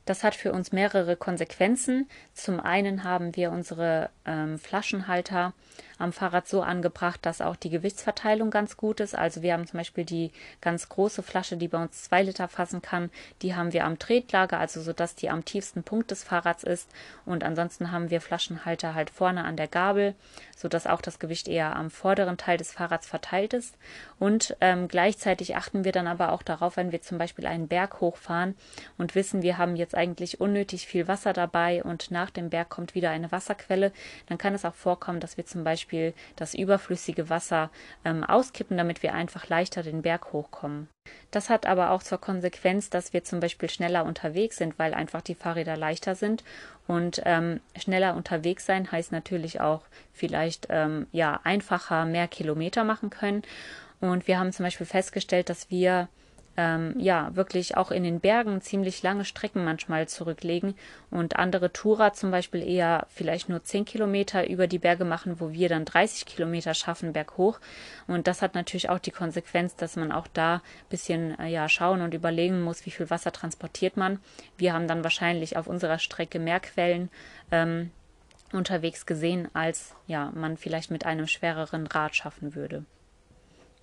Das 0.06 0.24
hat 0.24 0.36
für 0.36 0.54
uns 0.54 0.72
mehrere 0.72 1.16
Konsequenzen. 1.16 2.08
Zum 2.34 2.60
einen 2.60 3.04
haben 3.04 3.36
wir 3.36 3.52
unsere 3.52 4.10
ähm, 4.26 4.60
Flaschenhalter 4.60 5.54
am 5.98 6.12
Fahrrad 6.12 6.48
so 6.48 6.62
angebracht, 6.62 7.26
dass 7.26 7.42
auch 7.42 7.56
die 7.56 7.70
Gewichtsverteilung 7.70 8.52
ganz 8.52 8.78
gut 8.78 9.00
ist. 9.00 9.16
Also 9.16 9.42
wir 9.42 9.54
haben 9.54 9.66
zum 9.66 9.78
Beispiel 9.78 10.06
die 10.06 10.32
ganz 10.62 10.90
große 10.90 11.24
Flasche, 11.24 11.58
die 11.58 11.68
bei 11.68 11.82
uns 11.82 12.04
zwei 12.04 12.22
Liter 12.22 12.48
fassen 12.48 12.82
kann, 12.82 13.10
die 13.42 13.56
haben 13.56 13.74
wir 13.74 13.86
am 13.86 13.98
Tretlager, 13.98 14.60
also 14.60 14.82
so 14.82 14.94
dass 14.94 15.16
die 15.16 15.30
am 15.30 15.46
tiefsten 15.46 15.84
Punkt 15.84 16.12
des 16.12 16.24
Fahrrads 16.24 16.64
ist. 16.64 16.90
Und 17.26 17.44
ansonsten 17.44 17.92
haben 17.92 18.10
wir 18.10 18.22
Flaschenhalter 18.22 18.94
halt 18.94 19.10
vorne 19.10 19.44
an 19.46 19.58
der 19.58 19.68
Gabel, 19.68 20.16
so 20.56 20.68
dass 20.68 20.88
auch 20.88 21.02
das 21.02 21.20
Gewicht 21.20 21.48
eher 21.48 21.76
am 21.76 21.90
vorderen 21.90 22.38
Teil 22.38 22.58
des 22.58 22.72
Fahrrads 22.72 23.08
verteilt 23.08 23.54
ist. 23.54 23.78
Und 24.20 24.56
ähm, 24.62 24.88
gleichzeitig 24.88 25.56
achten 25.56 25.84
wir 25.84 25.92
dann 25.92 26.08
aber 26.08 26.32
auch 26.32 26.44
darauf, 26.44 26.78
wenn 26.78 26.92
wir 26.92 27.02
zum 27.02 27.18
Beispiel 27.18 27.46
einen 27.48 27.68
Berg 27.68 28.02
hochfahren 28.02 28.56
und 28.98 29.16
wissen, 29.16 29.42
wir 29.42 29.58
haben 29.58 29.76
jetzt 29.76 29.95
eigentlich 29.96 30.42
unnötig 30.42 30.88
viel 30.88 31.08
Wasser 31.08 31.34
dabei 31.34 31.84
und 31.84 32.12
nach 32.12 32.30
dem 32.30 32.50
Berg 32.50 32.70
kommt 32.70 32.96
wieder 32.96 33.10
eine 33.10 33.32
Wasserquelle, 33.32 33.92
dann 34.28 34.38
kann 34.38 34.54
es 34.54 34.66
auch 34.66 34.76
vorkommen, 34.76 35.20
dass 35.20 35.38
wir 35.38 35.46
zum 35.46 35.64
Beispiel 35.64 36.14
das 36.36 36.54
überflüssige 36.54 37.30
Wasser 37.30 37.70
ähm, 38.04 38.24
auskippen, 38.24 38.78
damit 38.78 39.04
wir 39.04 39.14
einfach 39.14 39.48
leichter 39.50 39.84
den 39.84 40.02
Berg 40.02 40.34
hochkommen. 40.34 40.88
Das 41.32 41.50
hat 41.50 41.66
aber 41.66 41.92
auch 41.92 42.02
zur 42.02 42.18
Konsequenz, 42.18 42.90
dass 42.90 43.14
wir 43.14 43.24
zum 43.24 43.40
Beispiel 43.40 43.70
schneller 43.70 44.06
unterwegs 44.06 44.58
sind, 44.58 44.80
weil 44.80 44.94
einfach 44.94 45.22
die 45.22 45.36
Fahrräder 45.36 45.78
leichter 45.78 46.16
sind. 46.16 46.44
Und 46.88 47.22
ähm, 47.26 47.62
schneller 47.78 48.16
unterwegs 48.16 48.66
sein 48.66 48.92
heißt 48.92 49.12
natürlich 49.12 49.62
auch 49.62 49.82
vielleicht 50.14 50.68
ähm, 50.70 51.08
ja 51.12 51.40
einfacher 51.44 52.06
mehr 52.06 52.28
Kilometer 52.28 52.84
machen 52.84 53.10
können. 53.10 53.44
Und 54.00 54.28
wir 54.28 54.40
haben 54.40 54.52
zum 54.52 54.64
Beispiel 54.66 54.86
festgestellt, 54.86 55.50
dass 55.50 55.70
wir 55.70 56.10
ähm, 56.58 56.96
ja 56.98 57.36
wirklich 57.36 57.78
auch 57.78 57.92
in 57.92 58.04
den 58.04 58.20
Bergen 58.20 58.62
ziemlich 58.62 59.04
lange 59.04 59.26
Strecken 59.26 59.64
manchmal 59.64 60.08
zurücklegen 60.08 60.76
und 61.12 61.36
andere 61.38 61.74
Tourer 61.74 62.14
zum 62.14 62.32
Beispiel 62.32 62.62
eher 62.62 63.08
vielleicht 63.10 63.50
nur 63.50 63.64
10 63.64 63.86
Kilometer 63.86 64.50
über 64.50 64.68
die 64.68 64.80
Berge 64.80 65.06
machen, 65.06 65.40
wo 65.40 65.52
wir 65.52 65.70
dann 65.70 65.86
30 65.86 66.26
Kilometer 66.26 66.74
schaffen 66.74 67.14
berghoch. 67.14 67.60
Und 68.08 68.28
das 68.28 68.42
hat 68.42 68.56
natürlich 68.56 68.90
auch 68.90 69.00
die 69.00 69.12
Konsequenz, 69.12 69.76
dass 69.76 69.96
man 69.96 70.12
auch 70.12 70.28
da 70.28 70.56
ein 70.56 70.62
bisschen 70.90 71.38
äh, 71.40 71.48
ja 71.48 71.68
schauen 71.70 72.02
und 72.02 72.14
überlegen 72.14 72.62
muss, 72.62 72.86
wie 72.86 72.92
viel 72.92 73.10
Wasser 73.10 73.32
transportiert 73.32 73.98
man. 73.98 74.20
Wir 74.58 74.74
haben 74.74 74.88
dann 74.88 75.04
wahrscheinlich 75.04 75.58
auf 75.58 75.68
unserer 75.68 76.00
Strecke 76.00 76.40
mehr 76.40 76.60
Quellen. 76.60 77.10
Ähm, 77.52 77.92
unterwegs 78.54 79.06
gesehen, 79.06 79.50
als 79.54 79.96
ja 80.08 80.32
man 80.34 80.58
vielleicht 80.58 80.92
mit 80.92 81.06
einem 81.06 81.28
schwereren 81.28 81.88
Rad 81.88 82.16
schaffen 82.16 82.56
würde. 82.56 82.86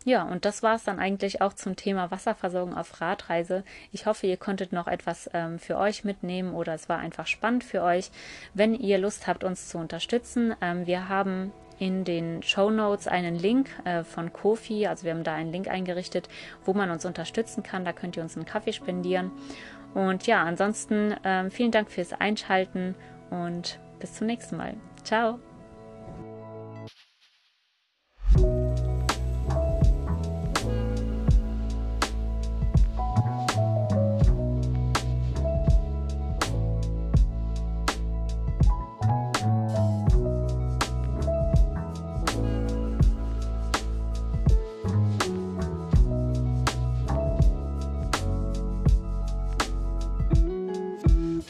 Ja, 0.05 0.25
und 0.25 0.45
das 0.45 0.63
war 0.63 0.75
es 0.75 0.85
dann 0.85 0.99
eigentlich 0.99 1.41
auch 1.43 1.53
zum 1.53 1.77
Thema 1.77 2.11
Wasserversorgung 2.11 2.77
auf 2.77 3.01
Radreise. 3.01 3.63
Ich 3.93 4.07
hoffe, 4.07 4.27
ihr 4.27 4.37
konntet 4.37 4.73
noch 4.73 4.89
etwas 4.89 5.31
ähm, 5.33 5.59
für 5.59 5.79
euch 5.79 6.05
mitnehmen 6.05 6.55
oder 6.55 6.75
es 6.75 6.89
war 6.89 6.99
einfach 6.99 7.27
spannend 7.27 7.63
für 7.63 7.83
euch. 7.83 8.11
Wenn 8.53 8.75
ihr 8.75 8.99
Lust 8.99 9.27
habt, 9.27 9.45
uns 9.45 9.69
zu 9.69 9.79
unterstützen, 9.79 10.55
ähm, 10.61 10.87
wir 10.87 11.09
haben 11.09 11.53
in 11.79 12.05
den 12.05 12.43
Show 12.43 12.71
Notes 12.71 13.09
einen 13.09 13.37
Link 13.37 13.69
äh, 13.85 14.05
von 14.05 14.33
Kofi, 14.33 14.87
also 14.87 15.05
wir 15.05 15.13
haben 15.13 15.25
da 15.25 15.35
einen 15.35 15.53
Link 15.53 15.69
eingerichtet, 15.69 16.29
wo 16.65 16.75
man 16.75 16.91
uns 16.91 17.05
unterstützen 17.05 17.63
kann. 17.63 17.85
Da 17.85 17.93
könnt 17.93 18.17
ihr 18.17 18.23
uns 18.23 18.37
einen 18.37 18.47
Kaffee 18.47 18.73
spendieren. 18.73 19.31
Und 19.95 20.27
ja, 20.27 20.43
ansonsten 20.43 21.15
ähm, 21.25 21.51
vielen 21.51 21.71
Dank 21.71 21.91
fürs 21.91 22.13
Einschalten 22.13 22.95
und 23.31 23.79
bis 24.01 24.15
zum 24.15 24.27
nächsten 24.27 24.57
Mal. 24.57 24.75
Ciao! 25.05 25.52